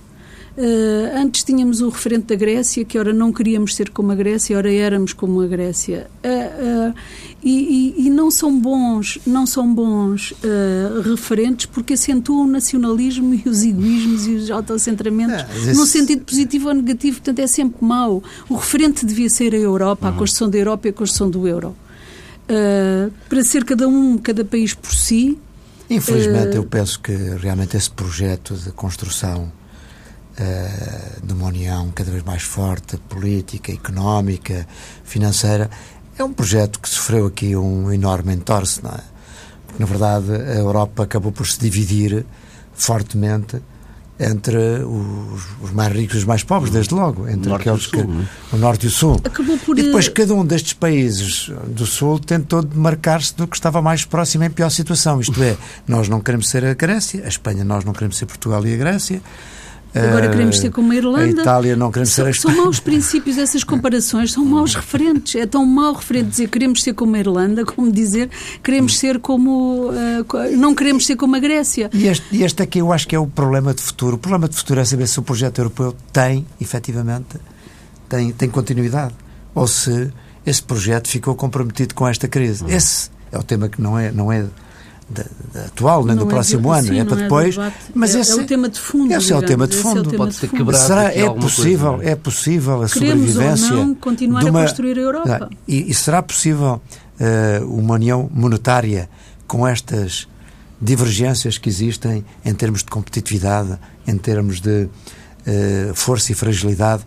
Uh, 0.57 1.15
antes 1.15 1.43
tínhamos 1.43 1.81
o 1.81 1.89
referente 1.89 2.25
da 2.25 2.35
Grécia, 2.35 2.83
que 2.83 2.97
ora 2.97 3.13
não 3.13 3.31
queríamos 3.31 3.75
ser 3.75 3.91
como 3.91 4.11
a 4.11 4.15
Grécia, 4.15 4.57
ora 4.57 4.73
éramos 4.73 5.13
como 5.13 5.39
a 5.39 5.45
Grécia. 5.45 6.09
Uh, 6.23 6.89
uh, 6.89 6.93
e, 7.43 7.93
e, 7.99 8.07
e, 8.07 8.09
não 8.09 8.31
são 8.31 8.59
bons, 8.59 9.19
não 9.25 9.45
são 9.45 9.71
bons 9.71 10.33
referentes 11.05 11.67
porque 11.67 11.93
acentuam 11.93 12.45
o 12.45 12.47
nacionalismo 12.47 13.35
e 13.35 13.47
os 13.47 13.63
egoísmos 13.63 14.25
e 14.25 14.31
os 14.31 14.51
autocentramentos 14.51 15.45
é, 15.67 15.73
num 15.73 15.85
sentido 15.85 16.25
positivo 16.25 16.69
ou 16.69 16.73
negativo, 16.73 17.17
portanto 17.17 17.39
é 17.39 17.47
sempre 17.47 17.85
mau. 17.85 18.23
O 18.49 18.55
referente 18.55 19.05
devia 19.05 19.29
ser 19.29 19.53
a 19.53 19.57
Europa, 19.57 20.07
uhum. 20.07 20.15
a 20.15 20.17
construção 20.17 20.49
da 20.49 20.57
Europa 20.57 20.87
e 20.87 20.89
a 20.89 20.93
construção 20.93 21.29
do 21.29 21.47
euro 21.47 21.75
uh, 22.49 23.11
para 23.29 23.43
ser 23.43 23.63
cada 23.65 23.87
um, 23.87 24.17
cada 24.17 24.43
país 24.43 24.73
por 24.73 24.93
si. 24.93 25.39
Infelizmente, 25.89 26.55
uh, 26.55 26.61
eu 26.61 26.65
penso 26.65 26.99
que 26.99 27.13
realmente 27.13 27.77
esse 27.77 27.89
projeto 27.89 28.55
de 28.55 28.71
construção 28.71 29.51
uh, 30.39 31.25
de 31.25 31.33
uma 31.33 31.47
união 31.47 31.91
cada 31.91 32.11
vez 32.11 32.23
mais 32.23 32.43
forte, 32.43 32.97
política, 33.09 33.71
económica, 33.71 34.67
financeira, 35.03 35.69
é 36.17 36.23
um 36.23 36.33
projeto 36.33 36.79
que 36.79 36.89
sofreu 36.89 37.27
aqui 37.27 37.55
um 37.55 37.91
enorme 37.91 38.33
entorce, 38.33 38.83
não 38.83 38.91
é? 38.91 39.03
Porque, 39.67 39.81
na 39.81 39.85
verdade, 39.85 40.31
a 40.31 40.55
Europa 40.55 41.03
acabou 41.03 41.31
por 41.31 41.47
se 41.47 41.59
dividir 41.59 42.25
fortemente 42.73 43.61
entre 44.19 44.57
os, 44.57 45.41
os, 45.61 45.71
mais 45.71 45.93
ricos 45.93 46.15
e 46.15 46.19
os 46.19 46.23
mais 46.25 46.43
pobres, 46.43 46.71
desde 46.71 46.93
logo, 46.93 47.27
entre 47.27 47.53
aqueles 47.53 47.83
sul, 47.83 47.91
que 47.91 47.99
é? 47.99 48.55
o 48.55 48.57
norte 48.57 48.85
e 48.85 48.87
o 48.87 48.91
sul. 48.91 49.19
Por... 49.65 49.77
E 49.77 49.83
depois 49.83 50.09
cada 50.09 50.33
um 50.33 50.45
destes 50.45 50.73
países 50.73 51.51
do 51.67 51.85
sul 51.85 52.19
tentou 52.19 52.63
demarcar-se 52.63 53.35
do 53.35 53.47
que 53.47 53.55
estava 53.55 53.81
mais 53.81 54.05
próximo 54.05 54.43
em 54.43 54.49
pior 54.49 54.69
situação. 54.69 55.21
Isto 55.21 55.41
é, 55.43 55.55
nós 55.87 56.09
não 56.09 56.19
queremos 56.19 56.49
ser 56.49 56.65
a 56.65 56.73
Grécia, 56.73 57.23
a 57.25 57.27
Espanha 57.27 57.63
nós 57.63 57.85
não 57.85 57.93
queremos 57.93 58.17
ser 58.17 58.25
Portugal 58.25 58.65
e 58.65 58.73
a 58.73 58.77
Grécia. 58.77 59.21
Agora 59.93 60.29
queremos 60.29 60.59
ser 60.59 60.71
como 60.71 60.91
a 60.91 60.95
Irlanda. 60.95 61.25
A 61.25 61.41
Itália 61.41 61.75
não 61.75 61.91
queremos 61.91 62.13
ser 62.13 62.25
a 62.25 62.29
Espanha. 62.29 62.55
São 62.55 62.65
maus 62.65 62.79
princípios 62.79 63.37
essas 63.37 63.63
comparações, 63.63 64.31
são 64.31 64.45
maus 64.45 64.75
referentes. 64.75 65.35
É 65.35 65.45
tão 65.45 65.65
mau 65.65 65.93
referente 65.93 66.29
dizer 66.29 66.49
queremos 66.49 66.83
ser 66.83 66.93
como 66.93 67.15
a 67.15 67.19
Irlanda, 67.19 67.65
como 67.65 67.91
dizer 67.91 68.29
queremos 68.63 68.97
ser 68.97 69.19
como. 69.19 69.89
Uh, 69.89 70.57
não 70.57 70.75
queremos 70.75 71.05
ser 71.05 71.15
como 71.15 71.35
a 71.35 71.39
Grécia. 71.39 71.89
E 71.93 72.07
este, 72.07 72.43
este 72.43 72.63
aqui 72.63 72.79
eu 72.79 72.91
acho 72.91 73.07
que 73.07 73.15
é 73.15 73.19
o 73.19 73.27
problema 73.27 73.73
de 73.73 73.81
futuro. 73.81 74.15
O 74.15 74.19
problema 74.19 74.47
de 74.47 74.55
futuro 74.55 74.79
é 74.79 74.85
saber 74.85 75.07
se 75.07 75.19
o 75.19 75.23
projeto 75.23 75.59
europeu 75.59 75.95
tem, 76.11 76.45
efetivamente, 76.59 77.37
tem, 78.09 78.31
tem 78.31 78.49
continuidade. 78.49 79.13
Ou 79.55 79.67
se 79.67 80.11
esse 80.45 80.63
projeto 80.63 81.09
ficou 81.09 81.35
comprometido 81.35 81.93
com 81.93 82.07
esta 82.07 82.27
crise. 82.27 82.63
Uhum. 82.63 82.69
Esse 82.69 83.09
é 83.31 83.37
o 83.37 83.43
tema 83.43 83.67
que 83.67 83.81
não 83.81 83.99
é, 83.99 84.11
não 84.11 84.31
é 84.31 84.45
da, 85.09 85.25
da 85.53 85.65
atual, 85.65 86.05
nem 86.05 86.15
não 86.15 86.23
do 86.25 86.29
é 86.29 86.33
próximo 86.33 86.71
ano, 86.71 86.87
sim, 86.87 86.99
é 86.99 87.05
para 87.05 87.19
é 87.19 87.23
depois. 87.23 87.57
É 87.57 87.71
mas 87.93 88.13
é, 88.13 88.19
esse, 88.19 88.31
é 88.31 88.35
o 88.35 88.45
tema 88.45 88.69
de 88.69 88.79
fundo. 88.79 89.13
Esse 89.13 89.33
é 89.33 89.35
o 89.35 89.41
tema 89.41 89.67
de 89.67 89.77
fundo. 89.77 90.13
É 90.13 90.17
Pode 90.17 90.35
ser 90.35 90.49
quebrado. 90.49 90.83
Será, 90.83 91.13
é 91.13 91.29
possível, 91.29 91.93
coisa, 91.93 92.09
é? 92.09 92.11
é 92.11 92.15
possível 92.15 92.83
a 92.83 92.89
Queremos 92.89 93.31
sobrevivência. 93.31 93.75
Ou 93.75 93.85
não 93.85 93.95
continuar 93.95 94.43
uma, 94.43 94.59
a 94.59 94.63
construir 94.63 94.97
a 94.97 95.01
Europa. 95.01 95.49
E, 95.67 95.89
e 95.89 95.93
será 95.93 96.21
possível 96.21 96.81
uh, 97.19 97.65
uma 97.65 97.95
união 97.95 98.29
monetária 98.33 99.09
com 99.47 99.65
estas 99.65 100.27
divergências 100.79 101.57
que 101.57 101.69
existem 101.69 102.23
em 102.43 102.53
termos 102.53 102.83
de 102.83 102.89
competitividade, 102.89 103.79
em 104.05 104.17
termos 104.17 104.59
de 104.59 104.83
uh, 104.83 105.93
força 105.93 106.33
e 106.33 106.35
fragilidade? 106.35 107.03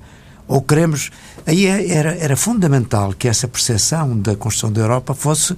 Ou 0.49 0.63
queremos. 0.63 1.11
Aí 1.47 1.67
era, 1.67 2.17
era 2.17 2.35
fundamental 2.35 3.13
que 3.13 3.29
essa 3.29 3.47
percepção 3.47 4.19
da 4.19 4.35
construção 4.35 4.73
da 4.73 4.81
Europa 4.81 5.15
fosse 5.15 5.55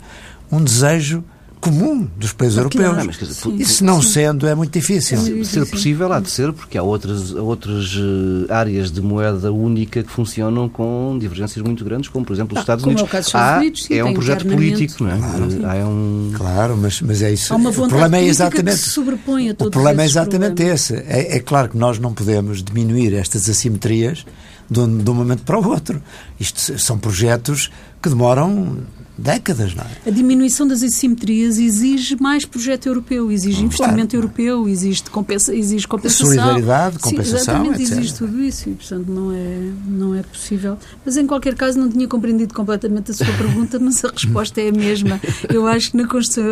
um 0.50 0.62
desejo 0.62 1.24
comum 1.62 2.08
dos 2.16 2.32
países 2.32 2.58
europeus. 2.58 2.96
Não, 2.96 3.06
dizer, 3.06 3.24
sim, 3.26 3.54
Isso 3.54 3.84
não 3.84 4.02
sim. 4.02 4.08
sendo 4.08 4.48
é 4.48 4.54
muito 4.54 4.76
difícil. 4.76 5.16
Se 5.16 5.44
ser 5.44 5.64
possível, 5.64 6.12
há 6.12 6.18
de 6.18 6.28
ser, 6.28 6.52
porque 6.52 6.76
há 6.76 6.82
outras, 6.82 7.32
outras 7.32 7.94
uh, 7.94 8.52
áreas 8.52 8.90
de 8.90 9.00
moeda 9.00 9.52
única 9.52 10.02
que 10.02 10.10
funcionam 10.10 10.68
com 10.68 11.16
divergências 11.20 11.64
muito 11.64 11.84
grandes, 11.84 12.08
como 12.08 12.26
por 12.26 12.32
exemplo 12.32 12.54
os 12.54 12.58
ah, 12.58 12.62
Estados 12.62 12.84
Unidos. 12.84 13.14
É, 13.14 13.20
Estados 13.20 13.60
Unidos 13.60 13.84
sim, 13.84 13.94
é 13.94 14.04
um 14.04 14.12
projeto 14.12 14.44
político, 14.44 15.04
não 15.04 15.12
é? 15.12 15.18
Claro, 15.18 15.44
há 15.64 15.88
um... 15.88 16.32
claro 16.34 16.76
mas, 16.76 17.00
mas 17.00 17.22
é 17.22 17.32
isso. 17.32 17.54
Há 17.54 17.56
uma 17.56 17.70
o 17.70 17.74
problema 17.74 18.16
é 18.16 18.24
exatamente 18.24 18.76
que 18.76 18.82
se 18.82 18.90
sobrepõe 18.90 19.50
a 19.50 19.54
todos 19.54 19.68
O 19.68 19.70
problema 19.70 20.02
é 20.02 20.04
exatamente 20.04 20.54
problemas. 20.56 20.90
esse. 20.90 20.96
É, 20.96 21.36
é 21.36 21.40
claro 21.40 21.68
que 21.68 21.76
nós 21.76 21.96
não 22.00 22.12
podemos 22.12 22.62
diminuir 22.62 23.14
estas 23.14 23.48
assimetrias 23.48 24.26
de 24.68 24.80
um, 24.80 24.98
de 24.98 25.08
um 25.08 25.14
momento 25.14 25.44
para 25.44 25.60
o 25.60 25.68
outro. 25.68 26.02
Isto 26.40 26.76
são 26.76 26.98
projetos 26.98 27.70
que 28.02 28.08
demoram 28.08 28.78
décadas, 29.22 29.74
não 29.74 29.84
é? 29.84 30.08
A 30.08 30.10
diminuição 30.10 30.66
das 30.66 30.82
assimetrias 30.82 31.56
exige 31.58 32.16
mais 32.20 32.44
projeto 32.44 32.86
europeu, 32.86 33.30
exige 33.30 33.64
investimento 33.64 34.10
claro. 34.10 34.16
europeu, 34.16 34.68
exige, 34.68 35.02
compensa, 35.04 35.54
exige 35.54 35.86
compensação. 35.86 36.26
Solidariedade, 36.26 36.98
compensação, 36.98 37.38
Sim, 37.38 37.44
exatamente, 37.44 37.82
etc. 37.82 37.98
exige 37.98 38.14
tudo 38.14 38.42
isso 38.42 38.68
e, 38.68 38.74
portanto, 38.74 39.08
não 39.08 39.32
é, 39.32 39.72
não 39.86 40.14
é 40.14 40.22
possível. 40.22 40.76
Mas, 41.04 41.16
em 41.16 41.26
qualquer 41.26 41.54
caso, 41.54 41.78
não 41.78 41.88
tinha 41.88 42.08
compreendido 42.08 42.52
completamente 42.52 43.12
a 43.12 43.14
sua 43.14 43.32
pergunta, 43.38 43.78
mas 43.78 44.04
a 44.04 44.08
resposta 44.08 44.60
é 44.60 44.68
a 44.68 44.72
mesma. 44.72 45.20
Eu 45.48 45.66
acho 45.66 45.92
que 45.92 45.96
na 45.96 46.06
construção 46.06 46.42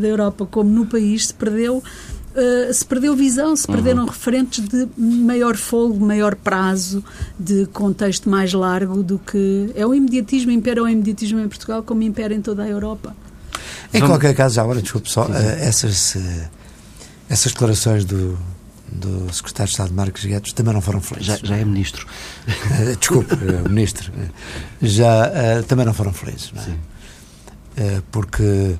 da 0.00 0.06
Europa, 0.06 0.46
como 0.46 0.70
no 0.70 0.86
país, 0.86 1.26
se 1.26 1.34
perdeu 1.34 1.82
Uh, 2.34 2.72
se 2.72 2.82
perdeu 2.86 3.14
visão, 3.14 3.54
se 3.54 3.66
perderam 3.66 4.04
uhum. 4.04 4.08
referentes 4.08 4.66
de 4.66 4.88
maior 4.96 5.54
fogo, 5.54 6.02
maior 6.02 6.34
prazo, 6.34 7.04
de 7.38 7.66
contexto 7.66 8.26
mais 8.30 8.54
largo 8.54 9.02
do 9.02 9.18
que. 9.18 9.70
É 9.74 9.86
o 9.86 9.94
imediatismo, 9.94 10.50
impera 10.50 10.82
o 10.82 10.88
imediatismo 10.88 11.40
em 11.40 11.48
Portugal 11.48 11.82
como 11.82 12.02
impera 12.02 12.32
em 12.32 12.40
toda 12.40 12.62
a 12.62 12.68
Europa. 12.68 13.14
Em 13.92 14.00
Vamos... 14.00 14.14
qualquer 14.14 14.34
caso, 14.34 14.58
agora, 14.62 14.80
desculpe 14.80 15.10
só, 15.10 15.26
uh, 15.26 15.34
essas, 15.34 16.14
uh, 16.14 16.20
essas 17.28 17.52
declarações 17.52 18.06
do, 18.06 18.38
do 18.90 19.30
secretário 19.30 19.66
de 19.66 19.72
Estado 19.72 19.92
Marcos 19.92 20.24
Guedes 20.24 20.54
também 20.54 20.72
não 20.72 20.80
foram 20.80 21.02
felizes. 21.02 21.26
Já, 21.26 21.36
já 21.36 21.56
é 21.56 21.64
ministro. 21.66 22.06
desculpe, 22.98 23.36
ministro. 23.68 24.10
Já 24.80 25.62
também 25.68 25.84
não 25.84 25.92
foram 25.92 26.14
felizes, 26.14 26.50
não 26.54 26.62
é? 26.62 28.02
Porque 28.10 28.74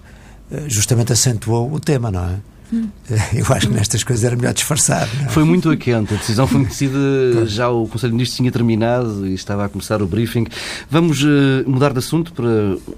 justamente 0.69 1.13
acentuou 1.13 1.71
o 1.71 1.79
tema, 1.79 2.11
não 2.11 2.25
é? 2.25 2.52
Eu 3.35 3.45
acho 3.55 3.69
que 3.69 3.75
nestas 3.75 4.03
coisas 4.03 4.25
era 4.25 4.35
melhor 4.35 4.55
disfarçar. 4.55 5.03
É? 5.03 5.29
Foi 5.29 5.45
muito 5.45 5.71
a 5.71 5.77
quente. 5.77 6.15
A 6.15 6.17
decisão 6.17 6.47
foi 6.47 6.63
conhecida, 6.63 6.99
já 7.47 7.69
o 7.69 7.87
Conselho 7.87 8.11
de 8.11 8.15
Ministros 8.15 8.37
tinha 8.37 8.51
terminado 8.51 9.27
e 9.27 9.35
estava 9.35 9.65
a 9.65 9.69
começar 9.69 10.01
o 10.03 10.07
briefing. 10.07 10.47
Vamos 10.91 11.23
uh, 11.23 11.29
mudar 11.67 11.93
de 11.93 11.99
assunto 11.99 12.33
para 12.33 12.47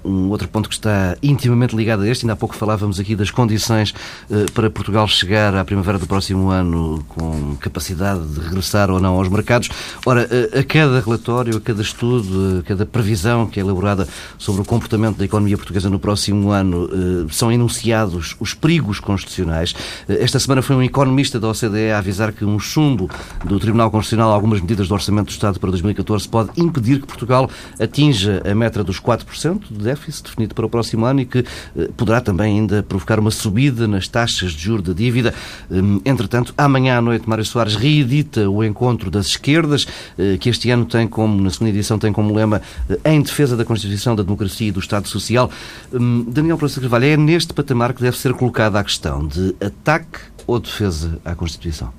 um 0.03 0.29
outro 0.29 0.47
ponto 0.47 0.69
que 0.69 0.75
está 0.75 1.17
intimamente 1.21 1.75
ligado 1.75 2.03
a 2.03 2.07
este. 2.07 2.25
Ainda 2.25 2.33
há 2.33 2.35
pouco 2.35 2.55
falávamos 2.55 2.99
aqui 2.99 3.15
das 3.15 3.29
condições 3.31 3.93
uh, 4.29 4.49
para 4.53 4.69
Portugal 4.69 5.07
chegar 5.07 5.55
à 5.55 5.65
primavera 5.65 5.99
do 5.99 6.07
próximo 6.07 6.49
ano 6.49 7.03
com 7.09 7.55
capacidade 7.57 8.25
de 8.27 8.39
regressar 8.39 8.89
ou 8.89 8.99
não 8.99 9.15
aos 9.15 9.27
mercados. 9.27 9.69
Ora, 10.05 10.27
uh, 10.31 10.59
a 10.59 10.63
cada 10.63 11.01
relatório, 11.01 11.57
a 11.57 11.61
cada 11.61 11.81
estudo, 11.81 12.59
a 12.59 12.63
cada 12.63 12.85
previsão 12.85 13.47
que 13.47 13.59
é 13.59 13.63
elaborada 13.63 14.07
sobre 14.37 14.61
o 14.61 14.65
comportamento 14.65 15.17
da 15.17 15.25
economia 15.25 15.57
portuguesa 15.57 15.89
no 15.89 15.99
próximo 15.99 16.51
ano, 16.51 16.89
são 17.29 17.51
enunciados 17.51 18.35
os 18.39 18.53
perigos 18.53 18.99
constitucionais 18.99 19.64
Esta 20.07 20.39
semana 20.39 20.61
foi 20.61 20.75
um 20.75 20.83
economista 20.83 21.39
da 21.39 21.47
OCDE 21.49 21.91
a 21.91 21.97
avisar 21.97 22.31
que 22.31 22.43
um 22.45 22.59
chumbo 22.59 23.09
do 23.43 23.59
Tribunal 23.59 23.89
Constitucional 23.89 24.31
a 24.31 24.33
algumas 24.33 24.61
medidas 24.61 24.87
do 24.87 24.93
Orçamento 24.93 25.27
do 25.27 25.31
Estado 25.31 25.59
para 25.59 25.69
2014 25.69 26.27
pode 26.27 26.49
impedir 26.57 27.01
que 27.01 27.07
Portugal 27.07 27.49
atinja 27.79 28.41
a 28.49 28.53
meta 28.53 28.83
dos 28.83 28.99
4% 28.99 29.61
de 29.69 29.83
déficit 29.83 30.29
definido 30.29 30.55
para 30.55 30.65
o 30.65 30.69
próximo 30.69 31.05
ano 31.05 31.21
e 31.21 31.25
que 31.25 31.39
eh, 31.39 31.89
poderá 31.95 32.21
também 32.21 32.59
ainda 32.59 32.83
provocar 32.83 33.19
uma 33.19 33.31
subida 33.31 33.87
nas 33.87 34.07
taxas 34.07 34.51
de 34.51 34.61
juros 34.61 34.85
da 34.85 34.93
dívida. 34.93 35.33
Hum, 35.71 36.01
entretanto, 36.05 36.53
amanhã 36.57 36.97
à 36.97 37.01
noite, 37.01 37.27
Mário 37.27 37.45
Soares 37.45 37.75
reedita 37.75 38.49
o 38.49 38.63
encontro 38.63 39.09
das 39.09 39.27
esquerdas, 39.27 39.87
eh, 40.17 40.37
que 40.39 40.49
este 40.49 40.69
ano 40.69 40.85
tem 40.85 41.07
como, 41.07 41.41
na 41.41 41.49
segunda 41.49 41.71
edição, 41.71 41.97
tem 41.97 42.11
como 42.11 42.33
lema 42.33 42.61
eh, 42.89 42.99
em 43.05 43.21
defesa 43.21 43.55
da 43.55 43.65
Constituição, 43.65 44.15
da 44.15 44.23
democracia 44.23 44.67
e 44.67 44.71
do 44.71 44.79
Estado 44.79 45.07
Social. 45.07 45.49
Hum, 45.93 46.25
Daniel 46.27 46.57
Professor 46.57 46.81
Carvalho, 46.81 47.05
é 47.05 47.17
neste 47.17 47.53
patamar 47.53 47.93
que 47.93 48.01
deve 48.01 48.17
ser 48.17 48.33
colocada 48.33 48.79
a 48.79 48.83
questão 48.83 49.25
de 49.27 49.54
ataque 49.63 50.19
ou 50.47 50.59
defesa 50.59 51.19
à 51.23 51.35
Constituição? 51.35 51.93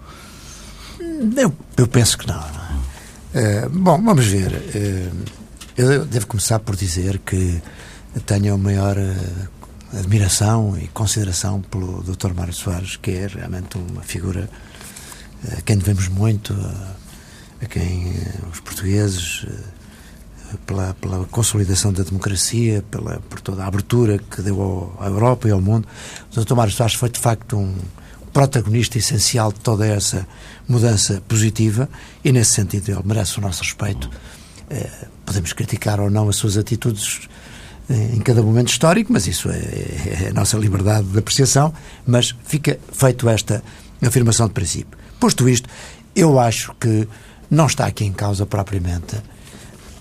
Eu, 1.37 1.53
eu 1.77 1.89
penso 1.89 2.19
que 2.19 2.27
não. 2.27 2.39
uh, 2.39 3.71
bom, 3.71 4.03
vamos 4.03 4.27
ver. 4.27 4.53
Uh, 4.53 5.25
eu 5.77 6.05
devo 6.05 6.27
começar 6.27 6.59
por 6.61 6.75
dizer 6.75 7.19
que 7.19 7.61
tenho 8.25 8.55
a 8.55 8.59
maior 8.59 8.97
uh, 8.97 9.99
admiração 9.99 10.77
e 10.79 10.89
consideração 10.89 11.61
pelo 11.63 12.03
Dr. 12.03 12.33
Mário 12.35 12.53
Soares, 12.53 12.97
que 12.97 13.11
é 13.13 13.27
realmente 13.27 13.77
uma 13.79 14.03
figura 14.03 14.49
a 15.57 15.61
quem 15.63 15.79
devemos 15.79 16.09
muito, 16.09 16.55
a 17.63 17.67
quem 17.67 18.15
os 18.51 18.61
portugueses 18.61 19.47
pela, 20.67 20.95
pela, 21.01 21.25
consolidação 21.27 21.93
da 21.93 22.03
democracia, 22.03 22.85
pela, 22.91 23.21
por 23.29 23.41
toda 23.41 23.65
a 23.65 23.67
abertura 23.67 24.19
que 24.19 24.41
deu 24.43 24.61
ao, 24.61 24.97
à 25.01 25.07
Europa 25.07 25.49
e 25.49 25.51
ao 25.51 25.61
mundo. 25.61 25.87
O 26.35 26.41
Dr. 26.41 26.55
Mário 26.55 26.73
Soares 26.73 26.95
foi, 26.95 27.09
de 27.09 27.19
facto, 27.19 27.57
um 27.57 27.75
protagonista 28.33 28.99
essencial 28.99 29.53
de 29.53 29.61
toda 29.61 29.87
essa 29.87 30.27
mudança 30.69 31.23
positiva 31.27 31.89
e, 32.25 32.33
nesse 32.33 32.53
sentido, 32.53 32.91
ele 32.91 33.03
merece 33.05 33.39
o 33.39 33.41
nosso 33.41 33.63
respeito. 33.63 34.11
Eh, 34.69 34.91
podemos 35.25 35.53
criticar 35.53 36.01
ou 36.01 36.11
não 36.11 36.29
as 36.29 36.37
suas 36.37 36.57
atitudes 36.57 37.29
eh, 37.89 38.11
em 38.15 38.21
cada 38.21 38.43
momento 38.43 38.69
histórico, 38.69 39.13
mas 39.13 39.27
isso 39.27 39.49
é, 39.49 39.57
é, 39.57 40.29
a 40.31 40.35
nossa 40.35 40.57
liberdade 40.59 41.07
de 41.07 41.19
apreciação. 41.19 41.73
Mas 42.07 42.35
fica 42.45 42.79
feito 42.93 43.29
esta 43.29 43.63
afirmação 44.05 44.49
de 44.49 44.53
princípio. 44.53 44.99
Posto 45.19 45.49
isto, 45.49 45.69
eu 46.15 46.39
acho 46.39 46.75
que 46.79 47.09
não 47.51 47.67
está 47.67 47.87
aqui 47.87 48.05
em 48.05 48.13
causa 48.13 48.45
propriamente 48.45 49.17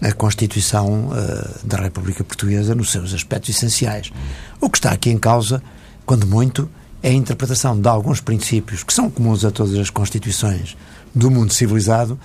a 0.01 0.11
Constituição 0.11 1.09
uh, 1.09 1.67
da 1.67 1.77
República 1.77 2.23
Portuguesa 2.23 2.75
nos 2.75 2.91
seus 2.91 3.13
aspectos 3.13 3.55
essenciais. 3.55 4.11
O 4.59 4.69
que 4.69 4.77
está 4.77 4.91
aqui 4.91 5.09
em 5.09 5.17
causa, 5.17 5.61
quando 6.05 6.27
muito, 6.27 6.69
é 7.01 7.09
a 7.09 7.13
interpretação 7.13 7.79
de 7.79 7.87
alguns 7.87 8.19
princípios 8.19 8.83
que 8.83 8.93
são 8.93 9.09
comuns 9.09 9.45
a 9.45 9.51
todas 9.51 9.75
as 9.75 9.89
Constituições 9.89 10.75
do 11.13 11.31
mundo 11.31 11.53
civilizado, 11.53 12.19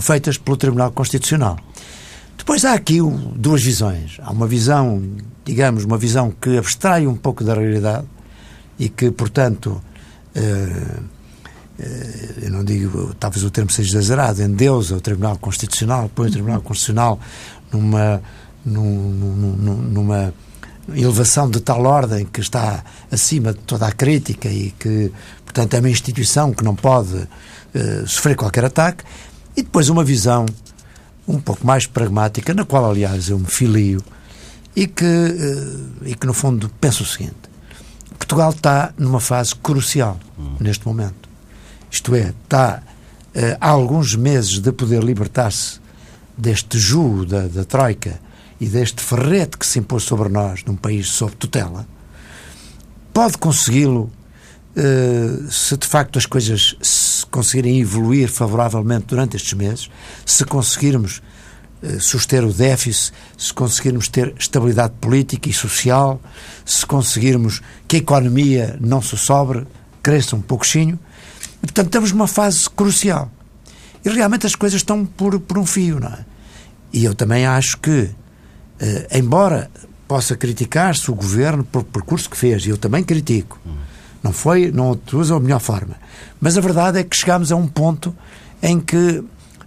feitas 0.00 0.36
pelo 0.36 0.56
Tribunal 0.56 0.92
Constitucional. 0.92 1.58
Depois 2.36 2.64
há 2.64 2.74
aqui 2.74 2.98
duas 3.34 3.62
visões. 3.62 4.18
Há 4.22 4.30
uma 4.30 4.46
visão, 4.46 5.02
digamos, 5.44 5.84
uma 5.84 5.96
visão 5.96 6.30
que 6.30 6.58
abstrai 6.58 7.06
um 7.06 7.16
pouco 7.16 7.42
da 7.42 7.54
realidade 7.54 8.06
e 8.78 8.88
que, 8.88 9.10
portanto, 9.10 9.82
uh, 10.36 11.02
eu 11.78 12.50
não 12.50 12.64
digo, 12.64 13.14
talvez 13.20 13.44
o 13.44 13.50
termo 13.50 13.70
seja 13.70 13.98
exagerado, 13.98 14.42
endeusa 14.42 14.96
o 14.96 15.00
Tribunal 15.00 15.36
Constitucional, 15.36 16.10
põe 16.14 16.28
o 16.28 16.30
Tribunal 16.30 16.62
Constitucional 16.62 17.20
numa, 17.70 18.22
numa, 18.64 19.74
numa 19.74 20.34
elevação 20.94 21.50
de 21.50 21.60
tal 21.60 21.84
ordem 21.84 22.24
que 22.24 22.40
está 22.40 22.82
acima 23.10 23.52
de 23.52 23.58
toda 23.60 23.86
a 23.86 23.92
crítica 23.92 24.48
e 24.48 24.70
que, 24.78 25.12
portanto, 25.44 25.74
é 25.74 25.80
uma 25.80 25.90
instituição 25.90 26.52
que 26.52 26.64
não 26.64 26.74
pode 26.74 27.14
uh, 27.14 28.06
sofrer 28.06 28.36
qualquer 28.36 28.64
ataque, 28.64 29.04
e 29.54 29.62
depois 29.62 29.88
uma 29.88 30.04
visão 30.04 30.46
um 31.28 31.40
pouco 31.40 31.66
mais 31.66 31.86
pragmática, 31.86 32.54
na 32.54 32.64
qual, 32.64 32.90
aliás, 32.90 33.28
eu 33.28 33.38
me 33.38 33.46
filio, 33.46 34.02
e 34.74 34.86
que, 34.86 35.04
uh, 35.04 36.06
e 36.06 36.14
que 36.14 36.26
no 36.26 36.32
fundo, 36.32 36.70
penso 36.80 37.02
o 37.02 37.06
seguinte: 37.06 37.36
Portugal 38.18 38.50
está 38.50 38.94
numa 38.96 39.20
fase 39.20 39.54
crucial 39.56 40.18
neste 40.60 40.86
momento 40.86 41.25
isto 41.90 42.14
é, 42.14 42.32
está 42.44 42.82
uh, 43.34 43.56
há 43.60 43.68
alguns 43.68 44.14
meses 44.14 44.58
de 44.58 44.72
poder 44.72 45.02
libertar-se 45.02 45.80
deste 46.36 46.78
jugo 46.78 47.24
da, 47.24 47.46
da 47.46 47.64
Troika 47.64 48.20
e 48.60 48.66
deste 48.66 49.02
ferrete 49.02 49.56
que 49.58 49.66
se 49.66 49.78
impôs 49.78 50.02
sobre 50.02 50.28
nós 50.28 50.64
num 50.64 50.76
país 50.76 51.08
sob 51.08 51.34
tutela, 51.36 51.86
pode 53.12 53.38
consegui-lo 53.38 54.10
uh, 54.76 55.50
se 55.50 55.76
de 55.76 55.86
facto 55.86 56.18
as 56.18 56.26
coisas 56.26 57.24
conseguirem 57.30 57.80
evoluir 57.80 58.28
favoravelmente 58.28 59.06
durante 59.06 59.36
estes 59.36 59.52
meses, 59.52 59.90
se 60.24 60.44
conseguirmos 60.44 61.22
uh, 61.82 62.00
suster 62.00 62.44
o 62.44 62.52
déficit, 62.52 63.12
se 63.36 63.52
conseguirmos 63.52 64.08
ter 64.08 64.34
estabilidade 64.38 64.94
política 65.00 65.48
e 65.48 65.52
social, 65.52 66.20
se 66.64 66.84
conseguirmos 66.86 67.62
que 67.86 67.96
a 67.96 67.98
economia 67.98 68.76
não 68.80 69.02
se 69.02 69.16
sobre, 69.16 69.66
cresça 70.02 70.36
um 70.36 70.40
pouquinho, 70.40 70.98
e, 71.62 71.66
portanto, 71.66 71.86
estamos 71.86 72.12
numa 72.12 72.26
fase 72.26 72.68
crucial. 72.70 73.30
E 74.04 74.08
realmente 74.08 74.46
as 74.46 74.54
coisas 74.54 74.80
estão 74.80 75.04
por, 75.04 75.38
por 75.40 75.58
um 75.58 75.66
fio, 75.66 75.98
não 75.98 76.08
é? 76.08 76.24
E 76.92 77.04
eu 77.04 77.14
também 77.14 77.44
acho 77.44 77.78
que, 77.78 78.10
eh, 78.78 79.18
embora 79.18 79.70
possa 80.06 80.36
criticar-se 80.36 81.10
o 81.10 81.14
governo 81.14 81.64
por 81.64 81.82
percurso 81.82 82.30
que 82.30 82.36
fez, 82.36 82.64
e 82.64 82.70
eu 82.70 82.78
também 82.78 83.02
critico, 83.02 83.58
não 84.22 84.32
foi, 84.32 84.70
não 84.70 84.98
usa 85.12 85.36
a 85.36 85.40
melhor 85.40 85.60
forma, 85.60 85.96
mas 86.40 86.56
a 86.56 86.60
verdade 86.60 86.98
é 86.98 87.04
que 87.04 87.16
chegámos 87.16 87.50
a 87.50 87.56
um 87.56 87.66
ponto 87.66 88.14
em 88.62 88.80
que 88.80 89.22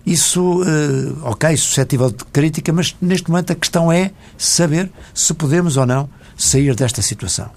isso, 0.06 0.63
eh, 0.63 1.13
ok, 1.23 1.56
suscetível 1.56 2.10
de 2.10 2.23
crítica, 2.25 2.73
mas 2.73 2.95
neste 3.02 3.30
momento 3.30 3.52
a 3.52 3.56
questão 3.56 3.91
é 3.91 4.12
saber 4.38 4.89
se 5.13 5.34
podemos 5.34 5.78
ou 5.78 5.86
não 5.86 6.10
sair 6.36 6.73
desta 6.73 7.02
situação. 7.02 7.49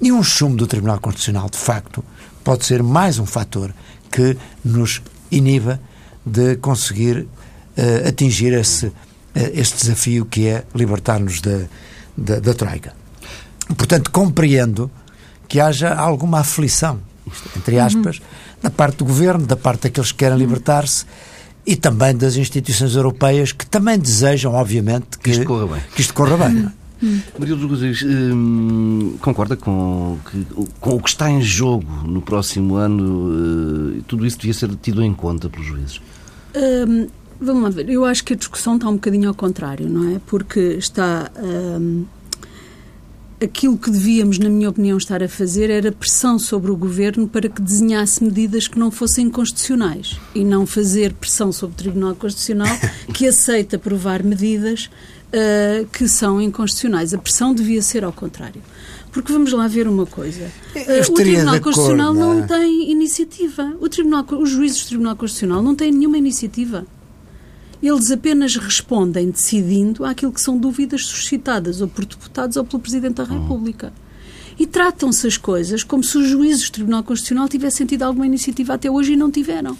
E 0.00 0.12
um 0.12 0.22
chumbo 0.22 0.56
do 0.56 0.66
Tribunal 0.66 1.00
Constitucional, 1.00 1.48
de 1.50 1.56
facto, 1.56 2.04
pode 2.46 2.64
ser 2.64 2.80
mais 2.80 3.18
um 3.18 3.26
fator 3.26 3.74
que 4.08 4.36
nos 4.64 5.02
iniba 5.32 5.80
de 6.24 6.54
conseguir 6.58 7.18
uh, 7.18 8.08
atingir 8.08 8.52
esse, 8.52 8.86
uh, 8.86 8.94
este 9.34 9.78
desafio 9.78 10.24
que 10.24 10.46
é 10.46 10.62
libertar-nos 10.72 11.40
da, 11.40 11.62
da, 12.16 12.38
da 12.38 12.54
Troika. 12.54 12.94
Portanto, 13.76 14.12
compreendo 14.12 14.88
que 15.48 15.58
haja 15.58 15.92
alguma 15.92 16.38
aflição, 16.38 17.00
entre 17.56 17.80
aspas, 17.80 18.18
uhum. 18.18 18.24
da 18.62 18.70
parte 18.70 18.98
do 18.98 19.06
governo, 19.06 19.44
da 19.44 19.56
parte 19.56 19.82
daqueles 19.82 20.12
que 20.12 20.18
querem 20.18 20.38
libertar-se 20.38 21.04
e 21.66 21.74
também 21.74 22.16
das 22.16 22.36
instituições 22.36 22.94
europeias 22.94 23.50
que 23.50 23.66
também 23.66 23.98
desejam, 23.98 24.54
obviamente, 24.54 25.18
que, 25.18 25.24
que 25.24 25.30
isto 25.30 25.44
corra 25.46 25.66
bem. 25.66 25.82
Que 25.96 26.00
isto 26.00 26.14
corra 26.14 26.36
bem? 26.36 26.70
Hum. 27.02 27.20
Maria 27.38 27.54
dos 27.56 27.80
Reis, 27.80 28.02
hum, 28.02 29.16
concorda 29.20 29.56
com, 29.56 30.18
que, 30.30 30.46
com 30.80 30.96
o 30.96 31.02
que 31.02 31.08
está 31.08 31.30
em 31.30 31.42
jogo 31.42 31.86
no 32.06 32.22
próximo 32.22 32.76
ano? 32.76 33.98
Uh, 33.98 34.02
tudo 34.06 34.24
isso 34.26 34.38
devia 34.38 34.54
ser 34.54 34.74
tido 34.76 35.02
em 35.02 35.12
conta 35.12 35.48
pelos 35.48 35.66
juízes? 35.66 36.00
Hum, 36.54 37.06
vamos 37.40 37.62
lá 37.62 37.68
ver. 37.68 37.88
Eu 37.90 38.04
acho 38.04 38.24
que 38.24 38.32
a 38.32 38.36
discussão 38.36 38.76
está 38.76 38.88
um 38.88 38.94
bocadinho 38.94 39.28
ao 39.28 39.34
contrário, 39.34 39.88
não 39.88 40.16
é? 40.16 40.20
Porque 40.26 40.60
está. 40.78 41.30
Hum, 41.38 42.04
aquilo 43.42 43.76
que 43.76 43.90
devíamos, 43.90 44.38
na 44.38 44.48
minha 44.48 44.70
opinião, 44.70 44.96
estar 44.96 45.22
a 45.22 45.28
fazer 45.28 45.70
era 45.70 45.92
pressão 45.92 46.38
sobre 46.38 46.70
o 46.70 46.76
governo 46.76 47.28
para 47.28 47.48
que 47.48 47.60
desenhasse 47.60 48.22
medidas 48.22 48.66
que 48.66 48.78
não 48.78 48.90
fossem 48.90 49.28
constitucionais 49.28 50.18
e 50.34 50.44
não 50.44 50.66
fazer 50.66 51.12
pressão 51.12 51.52
sobre 51.52 51.74
o 51.74 51.78
Tribunal 51.78 52.14
Constitucional 52.14 52.74
que 53.12 53.26
aceita 53.26 53.76
aprovar 53.76 54.22
medidas 54.22 54.90
uh, 55.28 55.86
que 55.88 56.08
são 56.08 56.40
inconstitucionais. 56.40 57.12
A 57.12 57.18
pressão 57.18 57.54
devia 57.54 57.82
ser 57.82 58.04
ao 58.04 58.12
contrário. 58.12 58.62
Porque 59.12 59.32
vamos 59.32 59.52
lá 59.52 59.66
ver 59.66 59.88
uma 59.88 60.04
coisa. 60.04 60.50
Uh, 60.74 61.10
o 61.10 61.14
Tribunal 61.14 61.60
Constitucional 61.60 62.12
não, 62.12 62.34
não 62.34 62.44
é? 62.44 62.46
tem 62.46 62.90
iniciativa. 62.90 63.74
O 63.80 63.88
Tribunal, 63.88 64.26
os 64.30 64.50
juízes 64.50 64.84
do 64.84 64.88
Tribunal 64.88 65.16
Constitucional 65.16 65.62
não 65.62 65.74
têm 65.74 65.92
nenhuma 65.92 66.18
iniciativa. 66.18 66.86
Eles 67.82 68.10
apenas 68.10 68.56
respondem 68.56 69.30
decidindo 69.30 70.04
àquilo 70.04 70.32
que 70.32 70.40
são 70.40 70.58
dúvidas 70.58 71.04
suscitadas 71.06 71.80
ou 71.80 71.88
por 71.88 72.04
deputados 72.04 72.56
ou 72.56 72.64
pelo 72.64 72.80
Presidente 72.80 73.14
da 73.14 73.24
hum. 73.24 73.42
República. 73.42 73.92
E 74.58 74.66
tratam-se 74.66 75.26
as 75.26 75.36
coisas 75.36 75.84
como 75.84 76.02
se 76.02 76.16
os 76.16 76.28
juízes 76.28 76.70
do 76.70 76.72
Tribunal 76.72 77.02
Constitucional 77.02 77.48
tivessem 77.48 77.86
tido 77.86 78.02
alguma 78.02 78.26
iniciativa 78.26 78.74
até 78.74 78.90
hoje 78.90 79.12
e 79.12 79.16
não 79.16 79.30
tiveram. 79.30 79.76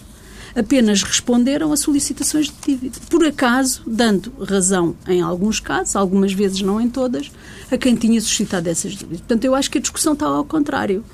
Apenas 0.57 1.03
responderam 1.03 1.71
a 1.71 1.77
solicitações 1.77 2.47
de 2.47 2.55
dívida. 2.65 2.99
Por 3.11 3.25
acaso, 3.25 3.83
dando 3.87 4.33
razão 4.41 4.97
em 5.07 5.21
alguns 5.21 5.61
casos, 5.61 5.95
algumas 5.95 6.33
vezes 6.33 6.63
não 6.63 6.81
em 6.81 6.89
todas, 6.89 7.31
a 7.71 7.77
quem 7.77 7.95
tinha 7.95 8.21
suscitado 8.21 8.69
essas 8.69 8.97
dúvidas. 8.97 9.21
Portanto, 9.21 9.45
eu 9.45 9.55
acho 9.55 9.71
que 9.71 9.77
a 9.79 9.81
discussão 9.81 10.15
está 10.15 10.27
ao 10.27 10.45
contrário. 10.45 11.05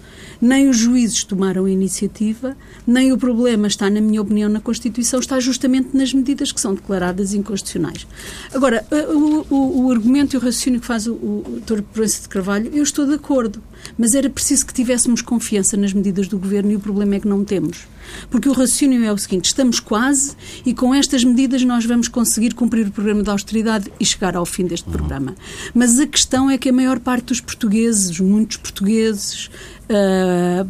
Nem 0.41 0.69
os 0.69 0.77
juízes 0.77 1.23
tomaram 1.23 1.67
a 1.67 1.71
iniciativa, 1.71 2.57
nem 2.85 3.13
o 3.13 3.19
problema 3.19 3.69
está, 3.69 3.89
na 3.89 4.01
minha 4.01 4.21
opinião, 4.21 4.49
na 4.49 4.59
Constituição, 4.59 5.21
está 5.21 5.39
justamente 5.39 5.97
nas 5.97 6.13
medidas 6.13 6.51
que 6.51 6.61
são 6.61 6.75
declaradas 6.75 7.33
inconstitucionais. 7.33 8.09
Agora, 8.53 8.85
o, 8.91 9.47
o, 9.49 9.85
o 9.85 9.93
argumento 9.93 10.35
e 10.35 10.37
o 10.37 10.41
raciocínio 10.41 10.81
que 10.81 10.87
faz 10.87 11.07
o, 11.07 11.13
o 11.13 11.63
Dr. 11.65 11.83
Proença 11.83 12.23
de 12.23 12.29
Carvalho, 12.29 12.73
eu 12.75 12.83
estou 12.83 13.07
de 13.07 13.15
acordo, 13.15 13.63
mas 13.97 14.15
era 14.17 14.29
preciso 14.29 14.67
que 14.67 14.75
tivéssemos 14.75 15.23
confiança 15.23 15.77
nas 15.77 15.93
medidas 15.93 16.27
do 16.27 16.37
Governo 16.37 16.73
e 16.73 16.77
o 16.77 16.81
problema 16.81 17.15
é 17.15 17.21
que 17.21 17.29
não 17.29 17.45
temos. 17.45 17.87
Porque 18.31 18.49
o 18.49 18.53
raciocínio 18.53 19.05
é 19.05 19.13
o 19.13 19.19
seguinte: 19.19 19.47
estamos 19.47 19.81
quase 19.81 20.37
e 20.65 20.75
com 20.75 20.95
estas 20.95 21.25
medidas 21.25 21.63
nós 21.65 21.85
vamos 21.85 22.09
conseguir 22.09 22.55
cumprir 22.55 22.87
o 22.87 22.91
programa 22.91 23.23
de 23.23 23.31
austeridade 23.31 23.93
e 23.99 24.05
chegar 24.05 24.37
ao 24.37 24.47
fim 24.47 24.67
deste 24.67 24.89
programa. 24.89 25.35
Mas 25.75 25.99
a 25.99 26.07
questão 26.07 26.51
é 26.51 26.59
que 26.59 26.69
a 26.69 26.73
maior 26.73 26.99
parte 26.99 27.27
dos 27.27 27.41
portugueses, 27.41 28.19
muitos 28.21 28.57
portugueses, 28.57 29.51
uh, 29.89 30.69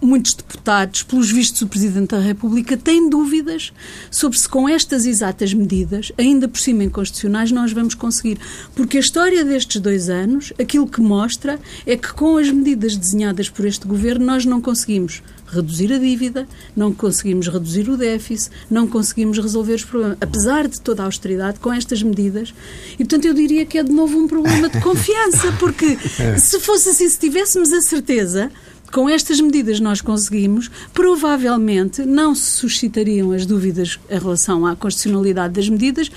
muitos 0.00 0.34
deputados, 0.34 1.02
pelos 1.02 1.30
vistos 1.30 1.62
o 1.62 1.66
Presidente 1.66 2.10
da 2.10 2.20
República, 2.20 2.76
têm 2.76 3.08
dúvidas 3.08 3.72
sobre 4.10 4.38
se 4.38 4.48
com 4.48 4.68
estas 4.68 5.06
exatas 5.06 5.52
medidas, 5.52 6.12
ainda 6.16 6.48
por 6.48 6.58
cima 6.58 6.84
inconstitucionais, 6.84 7.50
nós 7.50 7.72
vamos 7.72 7.94
conseguir. 7.94 8.38
Porque 8.74 8.98
a 8.98 9.00
história 9.00 9.44
destes 9.44 9.80
dois 9.80 10.08
anos, 10.08 10.52
aquilo 10.60 10.86
que 10.86 11.00
mostra 11.00 11.58
é 11.86 11.96
que 11.96 12.12
com 12.12 12.36
as 12.36 12.50
medidas 12.50 12.96
desenhadas 12.96 13.48
por 13.48 13.64
este 13.66 13.86
Governo, 13.86 14.24
nós 14.24 14.44
não 14.44 14.60
conseguimos 14.60 15.22
reduzir 15.54 15.92
a 15.92 15.98
dívida, 15.98 16.46
não 16.76 16.92
conseguimos 16.92 17.48
reduzir 17.48 17.88
o 17.88 17.96
déficit, 17.96 18.50
não 18.70 18.86
conseguimos 18.86 19.38
resolver 19.38 19.74
os 19.74 19.84
problemas, 19.84 20.18
apesar 20.20 20.68
de 20.68 20.80
toda 20.80 21.02
a 21.02 21.06
austeridade, 21.06 21.58
com 21.60 21.72
estas 21.72 22.02
medidas. 22.02 22.54
E, 22.94 22.98
portanto, 22.98 23.24
eu 23.26 23.34
diria 23.34 23.64
que 23.64 23.78
é 23.78 23.82
de 23.82 23.92
novo 23.92 24.18
um 24.18 24.26
problema 24.26 24.68
de 24.68 24.80
confiança, 24.80 25.52
porque 25.58 25.96
se 26.38 26.60
fosse 26.60 26.90
assim, 26.90 27.08
se 27.08 27.18
tivéssemos 27.18 27.72
a 27.72 27.80
certeza 27.80 28.50
com 28.94 29.08
estas 29.08 29.40
medidas 29.40 29.80
nós 29.80 30.00
conseguimos, 30.00 30.70
provavelmente 30.92 32.02
não 32.02 32.32
se 32.32 32.52
suscitariam 32.52 33.32
as 33.32 33.44
dúvidas 33.44 33.98
em 34.08 34.18
relação 34.20 34.64
à 34.64 34.76
constitucionalidade 34.76 35.52
das 35.52 35.68
medidas 35.68 36.08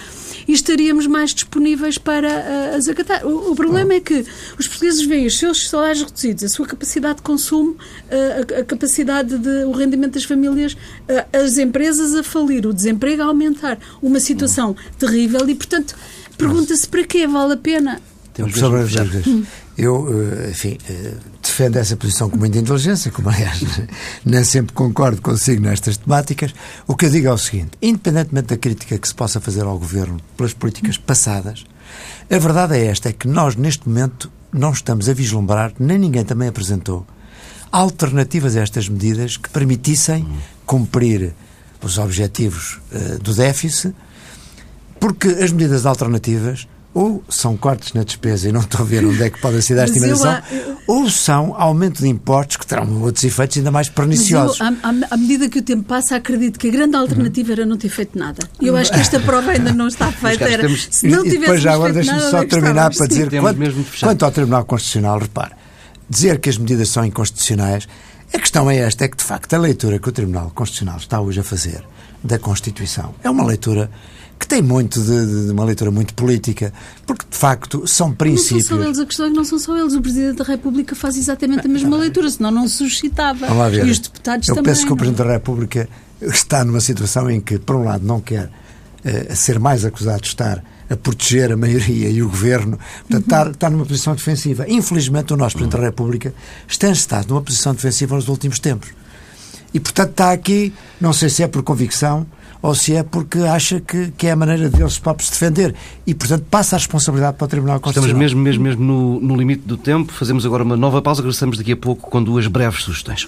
e 0.47 0.53
estaríamos 0.53 1.07
mais 1.07 1.33
disponíveis 1.33 1.97
para 1.97 2.27
uh, 2.27 2.75
as 2.77 2.87
acatar. 2.87 3.25
O, 3.25 3.51
o 3.51 3.55
problema 3.55 3.95
é 3.95 3.99
que 3.99 4.23
os 4.59 4.67
portugueses 4.67 5.03
veem 5.03 5.25
os 5.25 5.39
seus 5.39 5.67
salários 5.67 6.03
reduzidos, 6.03 6.43
a 6.43 6.49
sua 6.49 6.67
capacidade 6.67 7.15
de 7.15 7.23
consumo, 7.23 7.71
uh, 7.71 8.55
a, 8.55 8.59
a, 8.59 8.63
capacidade 8.63 9.39
de 9.39 9.65
o 9.65 9.71
rendimento 9.71 10.13
das 10.13 10.25
famílias, 10.25 10.73
uh, 10.73 11.35
as 11.35 11.57
empresas 11.57 12.13
a 12.13 12.21
falir, 12.21 12.67
o 12.67 12.73
desemprego 12.73 13.23
a 13.23 13.25
aumentar, 13.25 13.79
uma 14.03 14.19
situação 14.19 14.75
terrível 14.99 15.49
e, 15.49 15.55
portanto, 15.55 15.95
pergunta-se 16.37 16.87
para 16.87 17.03
quê 17.03 17.25
vale 17.25 17.53
a 17.53 17.57
pena 17.57 17.99
temos 18.37 18.53
hum. 19.27 19.43
Eu, 19.77 20.07
eh, 20.09 20.49
enfim, 20.49 20.77
eh, 20.89 21.13
defendo 21.41 21.77
essa 21.77 21.95
posição 21.95 22.29
com 22.29 22.37
muita 22.37 22.57
inteligência, 22.57 23.11
como 23.11 23.29
aliás 23.29 23.61
nem 24.25 24.43
sempre 24.43 24.73
concordo 24.73 25.21
consigo 25.21 25.61
nestas 25.61 25.97
temáticas. 25.97 26.53
O 26.87 26.95
que 26.95 27.05
eu 27.05 27.09
digo 27.11 27.27
é 27.27 27.31
o 27.31 27.37
seguinte: 27.37 27.71
independentemente 27.81 28.47
da 28.47 28.57
crítica 28.57 28.97
que 28.97 29.07
se 29.07 29.13
possa 29.13 29.39
fazer 29.39 29.63
ao 29.63 29.77
governo 29.77 30.19
pelas 30.35 30.53
políticas 30.53 30.97
passadas, 30.97 31.63
a 32.29 32.37
verdade 32.39 32.75
é 32.75 32.87
esta: 32.87 33.09
é 33.09 33.13
que 33.13 33.27
nós, 33.27 33.55
neste 33.55 33.87
momento, 33.87 34.31
não 34.51 34.71
estamos 34.71 35.07
a 35.07 35.13
vislumbrar, 35.13 35.71
nem 35.79 35.99
ninguém 35.99 36.25
também 36.25 36.47
apresentou, 36.47 37.05
alternativas 37.71 38.55
a 38.55 38.61
estas 38.61 38.89
medidas 38.89 39.37
que 39.37 39.49
permitissem 39.49 40.27
cumprir 40.65 41.33
os 41.81 41.99
objetivos 41.99 42.79
uh, 42.91 43.19
do 43.19 43.33
déficit, 43.33 43.93
porque 44.99 45.27
as 45.27 45.51
medidas 45.51 45.85
alternativas 45.85 46.67
ou 46.97 47.23
são 47.29 47.55
cortes 47.55 47.93
na 47.93 48.01
despesa 48.01 48.49
e 48.49 48.51
não 48.51 48.61
estou 48.61 48.81
a 48.81 48.83
ver 48.83 49.05
onde 49.05 49.21
é 49.21 49.29
que 49.29 49.39
pode 49.39 49.61
ser 49.61 49.75
dar 49.75 49.85
estimação, 49.85 50.41
eu, 50.51 50.77
ou 50.87 51.07
são 51.11 51.53
aumento 51.55 52.01
de 52.01 52.07
impostos 52.07 52.57
que 52.57 52.65
terão 52.65 53.03
outros 53.03 53.23
efeitos 53.23 53.55
ainda 53.55 53.69
mais 53.69 53.87
perniciosos. 53.87 54.59
Eu, 54.59 54.65
à, 55.11 55.15
medida 55.15 55.47
que 55.47 55.59
o 55.59 55.61
tempo 55.61 55.83
passa, 55.83 56.15
acredito 56.15 56.57
que 56.57 56.69
a 56.69 56.71
grande 56.71 56.95
alternativa 56.95 57.51
era 57.51 57.67
não 57.67 57.77
ter 57.77 57.89
feito 57.89 58.17
nada. 58.17 58.39
Eu 58.59 58.75
acho 58.75 58.91
que 58.91 58.99
esta 58.99 59.19
prova 59.19 59.51
ainda 59.51 59.71
não 59.73 59.87
está 59.87 60.09
feita. 60.11 60.45
Era, 60.45 60.63
temos... 60.63 60.87
se 60.89 61.07
não 61.07 61.23
e 61.23 61.37
depois 61.37 61.61
já 61.61 61.75
agora 61.75 61.93
deixe-me 61.93 62.19
só 62.19 62.43
terminar 62.43 62.91
para 62.91 63.05
dizer 63.05 63.29
quanto, 63.29 63.59
quanto 63.99 64.25
ao 64.25 64.31
Tribunal 64.31 64.65
Constitucional, 64.65 65.19
repare, 65.19 65.51
dizer 66.09 66.39
que 66.39 66.49
as 66.49 66.57
medidas 66.57 66.89
são 66.89 67.05
inconstitucionais, 67.05 67.87
a 68.33 68.39
questão 68.39 68.71
é 68.71 68.77
esta, 68.77 69.05
é 69.05 69.07
que 69.07 69.17
de 69.17 69.23
facto 69.23 69.53
a 69.53 69.59
leitura 69.59 69.99
que 69.99 70.09
o 70.09 70.11
Tribunal 70.11 70.51
Constitucional 70.55 70.97
está 70.97 71.21
hoje 71.21 71.41
a 71.41 71.43
fazer 71.43 71.83
da 72.23 72.39
Constituição 72.39 73.13
é 73.23 73.29
uma 73.29 73.45
leitura 73.45 73.87
que 74.37 74.47
tem 74.47 74.61
muito 74.61 75.01
de, 75.01 75.45
de, 75.45 75.51
uma 75.51 75.65
leitura 75.65 75.89
muito 75.89 76.13
política, 76.13 76.71
porque 77.05 77.25
de 77.29 77.37
facto 77.37 77.87
são 77.87 78.13
princípios. 78.13 78.69
Não 78.69 78.77
são 78.77 78.77
só 78.77 78.83
eles, 78.83 78.99
a 78.99 79.05
questão 79.05 79.25
é 79.25 79.29
que 79.29 79.35
não 79.35 79.43
são 79.43 79.59
só 79.59 79.77
eles. 79.77 79.93
O 79.93 80.01
Presidente 80.01 80.37
da 80.37 80.43
República 80.43 80.95
faz 80.95 81.17
exatamente 81.17 81.65
a 81.65 81.69
mesma 81.69 81.97
leitura, 81.97 82.29
senão 82.29 82.51
não 82.51 82.67
se 82.67 82.75
suscitava. 82.75 83.47
Ver. 83.69 83.87
E 83.87 83.91
os 83.91 83.99
deputados 83.99 84.47
Eu 84.47 84.55
também. 84.55 84.71
Eu 84.71 84.75
penso 84.75 84.85
que 84.85 84.93
o 84.93 84.95
é? 84.95 84.97
Presidente 84.97 85.25
da 85.25 85.33
República 85.33 85.89
está 86.21 86.63
numa 86.63 86.81
situação 86.81 87.29
em 87.29 87.41
que, 87.41 87.57
por 87.57 87.75
um 87.75 87.83
lado, 87.83 88.05
não 88.05 88.21
quer 88.21 88.45
uh, 88.45 89.35
ser 89.35 89.59
mais 89.59 89.83
acusado 89.83 90.21
de 90.21 90.27
estar 90.27 90.63
a 90.89 90.95
proteger 90.95 91.51
a 91.51 91.57
maioria 91.57 92.09
e 92.09 92.21
o 92.21 92.29
governo, 92.29 92.77
portanto, 93.09 93.13
uhum. 93.13 93.19
está, 93.19 93.49
está 93.51 93.69
numa 93.69 93.85
posição 93.85 94.15
defensiva. 94.15 94.65
Infelizmente, 94.69 95.33
o 95.33 95.37
nosso 95.37 95.57
Presidente 95.57 95.79
da 95.79 95.85
República 95.85 96.33
tem 96.79 96.91
estado 96.91 97.29
numa 97.29 97.41
posição 97.41 97.73
defensiva 97.73 98.15
nos 98.15 98.27
últimos 98.27 98.59
tempos. 98.59 98.89
E, 99.73 99.79
portanto, 99.79 100.11
está 100.11 100.31
aqui, 100.31 100.73
não 100.99 101.11
sei 101.11 101.29
se 101.29 101.43
é 101.43 101.47
por 101.47 101.61
convicção, 101.61 102.25
ou 102.61 102.75
se 102.75 102.95
é 102.95 103.03
porque 103.03 103.39
acha 103.39 103.79
que, 103.79 104.11
que 104.11 104.27
é 104.27 104.31
a 104.31 104.35
maneira 104.35 104.69
de 104.69 104.81
eles 104.81 104.99
próprios 104.99 105.29
defender. 105.29 105.75
E, 106.05 106.13
portanto, 106.13 106.45
passa 106.49 106.75
a 106.75 106.79
responsabilidade 106.79 107.37
para 107.37 107.45
o 107.45 107.47
Tribunal 107.47 107.79
Constitucional. 107.79 108.21
Estamos 108.21 108.33
mesmo, 108.33 108.63
mesmo, 108.63 108.63
mesmo 108.63 108.83
no, 108.83 109.19
no 109.19 109.35
limite 109.35 109.63
do 109.65 109.77
tempo. 109.77 110.11
Fazemos 110.13 110.45
agora 110.45 110.63
uma 110.63 110.77
nova 110.77 111.01
pausa. 111.01 111.21
Regressamos 111.21 111.57
daqui 111.57 111.71
a 111.71 111.77
pouco 111.77 112.09
com 112.09 112.23
duas 112.23 112.47
breves 112.47 112.83
sugestões. 112.83 113.27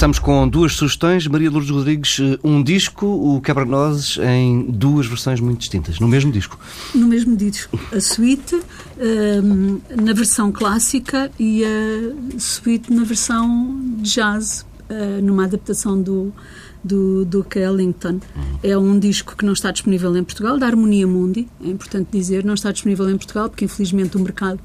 Começamos 0.00 0.18
com 0.18 0.48
duas 0.48 0.72
sugestões. 0.76 1.26
Maria 1.26 1.50
Lourdes 1.50 1.70
Rodrigues, 1.70 2.18
eh, 2.20 2.38
um 2.42 2.62
disco, 2.62 3.04
o 3.04 3.38
Quebra-Nozes, 3.42 4.16
em 4.16 4.62
duas 4.62 5.06
versões 5.06 5.40
muito 5.40 5.58
distintas, 5.58 6.00
no 6.00 6.08
mesmo 6.08 6.32
disco. 6.32 6.58
No 6.94 7.06
mesmo 7.06 7.36
disco. 7.36 7.78
A 7.94 8.00
suíte 8.00 8.58
um, 8.98 9.80
na 10.02 10.12
versão 10.12 10.52
clássica 10.52 11.30
e 11.38 11.64
a 11.64 12.38
suíte 12.38 12.92
na 12.92 13.04
versão 13.04 13.80
jazz, 13.98 14.66
uh, 14.90 15.22
numa 15.22 15.44
adaptação 15.44 16.00
do, 16.00 16.32
do 16.82 17.24
Duke 17.24 17.58
Ellington. 17.58 18.20
É 18.62 18.76
um 18.76 18.98
disco 18.98 19.36
que 19.36 19.44
não 19.44 19.52
está 19.52 19.70
disponível 19.70 20.16
em 20.16 20.24
Portugal, 20.24 20.58
da 20.58 20.66
Harmonia 20.66 21.06
Mundi, 21.06 21.48
é 21.64 21.68
importante 21.68 22.08
dizer, 22.12 22.44
não 22.44 22.54
está 22.54 22.72
disponível 22.72 23.08
em 23.08 23.16
Portugal 23.16 23.48
porque 23.48 23.64
infelizmente 23.64 24.16
o 24.16 24.20
mercado 24.20 24.60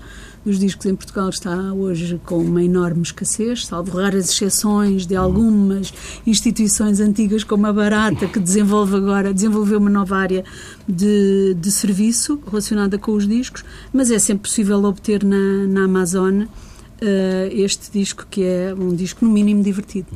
dos 0.45 0.59
discos 0.59 0.85
em 0.85 0.95
Portugal 0.95 1.27
está 1.29 1.73
hoje 1.73 2.21
com 2.23 2.37
uma 2.37 2.63
enorme 2.63 3.01
escassez, 3.01 3.65
salvo 3.65 3.97
raras 3.97 4.29
exceções 4.29 5.07
de 5.07 5.15
algumas 5.15 5.91
instituições 6.25 6.99
antigas 6.99 7.43
como 7.43 7.65
a 7.65 7.73
Barata, 7.73 8.27
que 8.27 8.39
desenvolve 8.39 8.95
agora, 8.95 9.33
desenvolveu 9.33 9.79
uma 9.79 9.89
nova 9.89 10.15
área 10.15 10.45
de, 10.87 11.55
de 11.59 11.71
serviço 11.71 12.39
relacionada 12.45 12.97
com 12.99 13.13
os 13.13 13.27
discos, 13.27 13.65
mas 13.91 14.11
é 14.11 14.19
sempre 14.19 14.47
possível 14.47 14.83
obter 14.83 15.23
na, 15.23 15.65
na 15.67 15.85
Amazon 15.85 16.43
Uh, 16.95 17.51
este 17.51 17.91
disco, 17.91 18.25
que 18.31 18.41
é 18.41 18.73
um 18.73 18.95
disco 18.95 19.25
no 19.25 19.29
mínimo 19.29 19.61
divertido. 19.61 20.07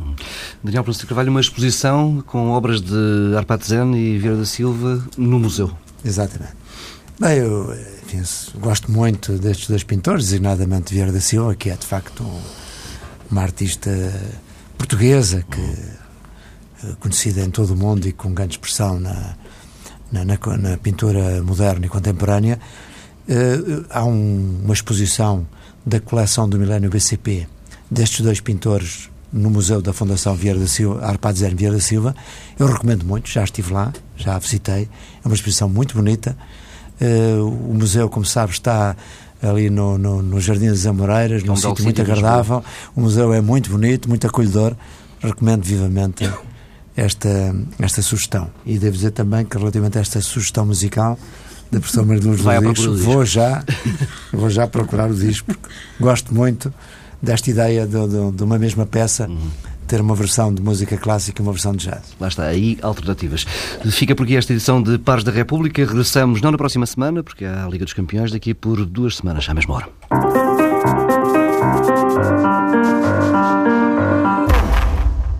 Daniel 0.63 0.81
Pronto 0.81 1.05
Carvalho, 1.05 1.29
uma 1.29 1.41
exposição 1.41 2.23
com 2.25 2.51
obras 2.51 2.79
de 2.79 3.35
Arpad 3.35 3.67
Zen 3.67 3.93
e 3.97 4.17
Vieira 4.17 4.37
da 4.37 4.45
Silva 4.45 5.05
no 5.17 5.37
museu. 5.39 5.69
Exatamente. 6.05 6.53
Bem, 7.19 7.39
eu 7.39 7.75
gosto 8.59 8.91
muito 8.91 9.37
destes 9.37 9.67
dois 9.67 9.83
pintores, 9.83 10.25
designadamente 10.25 10.93
Vieira 10.93 11.11
da 11.11 11.21
Silva, 11.21 11.55
que 11.55 11.69
é 11.69 11.75
de 11.75 11.85
facto 11.85 12.25
uma 13.29 13.41
artista 13.41 13.91
portuguesa 14.77 15.43
que 15.49 15.61
eh, 16.83 16.95
conhecida 16.99 17.41
em 17.41 17.49
todo 17.49 17.73
o 17.73 17.75
mundo 17.75 18.07
e 18.07 18.11
com 18.11 18.33
grande 18.33 18.53
expressão 18.53 18.99
na, 18.99 19.35
na, 20.11 20.25
na, 20.25 20.37
na 20.57 20.77
pintura 20.77 21.43
moderna 21.43 21.85
e 21.85 21.89
contemporânea. 21.89 22.59
Uh, 23.27 23.85
há 23.91 24.03
um, 24.05 24.61
uma 24.63 24.73
exposição 24.73 25.47
da 25.85 25.99
coleção 25.99 26.49
do 26.49 26.57
Milénio 26.57 26.89
BCP 26.89 27.47
destes 27.91 28.21
dois 28.21 28.39
pintores 28.39 29.09
no 29.31 29.51
Museu 29.51 29.83
da 29.83 29.93
Fundação 29.93 30.35
Vieira 30.35 30.59
da 30.59 30.65
Silva, 30.65 31.05
Arpad 31.05 31.37
Zé 31.37 31.49
Vieira 31.49 31.75
da 31.75 31.81
Silva. 31.81 32.15
Eu 32.57 32.65
recomendo 32.65 33.05
muito, 33.05 33.29
já 33.29 33.43
estive 33.43 33.71
lá, 33.71 33.93
já 34.17 34.35
a 34.35 34.39
visitei. 34.39 34.89
É 35.23 35.27
uma 35.27 35.35
exposição 35.35 35.69
muito 35.69 35.93
bonita 35.93 36.35
o 37.41 37.73
museu, 37.73 38.09
como 38.09 38.25
sabe, 38.25 38.51
está 38.51 38.95
ali 39.41 39.69
no, 39.69 39.97
no, 39.97 40.21
no 40.21 40.39
Jardim 40.39 40.67
das 40.67 40.85
Amoreiras, 40.85 41.43
num 41.43 41.55
sítio 41.55 41.83
muito 41.83 42.01
agradável. 42.01 42.63
O 42.95 43.01
museu 43.01 43.33
é 43.33 43.41
muito 43.41 43.69
bonito, 43.69 44.09
muito 44.09 44.27
acolhedor. 44.27 44.75
Recomendo 45.21 45.63
vivamente 45.63 46.29
esta, 46.95 47.55
esta 47.79 48.01
sugestão. 48.01 48.49
E 48.65 48.77
devo 48.77 48.95
dizer 48.95 49.11
também 49.11 49.45
que, 49.45 49.57
relativamente 49.57 49.97
a 49.97 50.01
esta 50.01 50.21
sugestão 50.21 50.65
musical, 50.65 51.17
da 51.71 51.79
professora 51.79 52.05
Maria 52.05 52.21
de 52.21 52.27
Luz 52.27 52.41
Rodrigues, 52.41 52.83
vou 53.01 53.25
já, 53.25 53.63
vou 54.33 54.49
já 54.49 54.67
procurar 54.67 55.09
o 55.09 55.13
disco, 55.13 55.47
porque 55.47 55.69
gosto 55.99 56.33
muito 56.33 56.73
desta 57.21 57.49
ideia 57.49 57.85
de, 57.85 58.07
de, 58.07 58.31
de 58.31 58.43
uma 58.43 58.57
mesma 58.57 58.85
peça. 58.85 59.27
Uhum 59.27 59.68
ter 59.89 59.99
uma 59.99 60.13
versão 60.13 60.53
de 60.53 60.61
música 60.61 60.95
clássica 60.97 61.41
e 61.41 61.43
uma 61.43 61.51
versão 61.51 61.73
de 61.73 61.85
jazz. 61.85 62.15
Lá 62.19 62.27
está, 62.27 62.43
aí 62.43 62.77
alternativas. 62.81 63.43
Fica 63.89 64.15
por 64.15 64.23
aqui 64.23 64.37
esta 64.37 64.53
edição 64.53 64.81
de 64.81 64.99
Pares 64.99 65.23
da 65.23 65.31
República. 65.31 65.83
Regressamos 65.83 66.41
não 66.41 66.51
na 66.51 66.57
próxima 66.57 66.85
semana, 66.85 67.23
porque 67.23 67.43
há 67.43 67.65
a 67.65 67.67
Liga 67.67 67.83
dos 67.83 67.93
Campeões, 67.93 68.31
daqui 68.31 68.53
por 68.53 68.85
duas 68.85 69.17
semanas, 69.17 69.49
à 69.49 69.53
mesma 69.53 69.75
hora. 69.75 70.38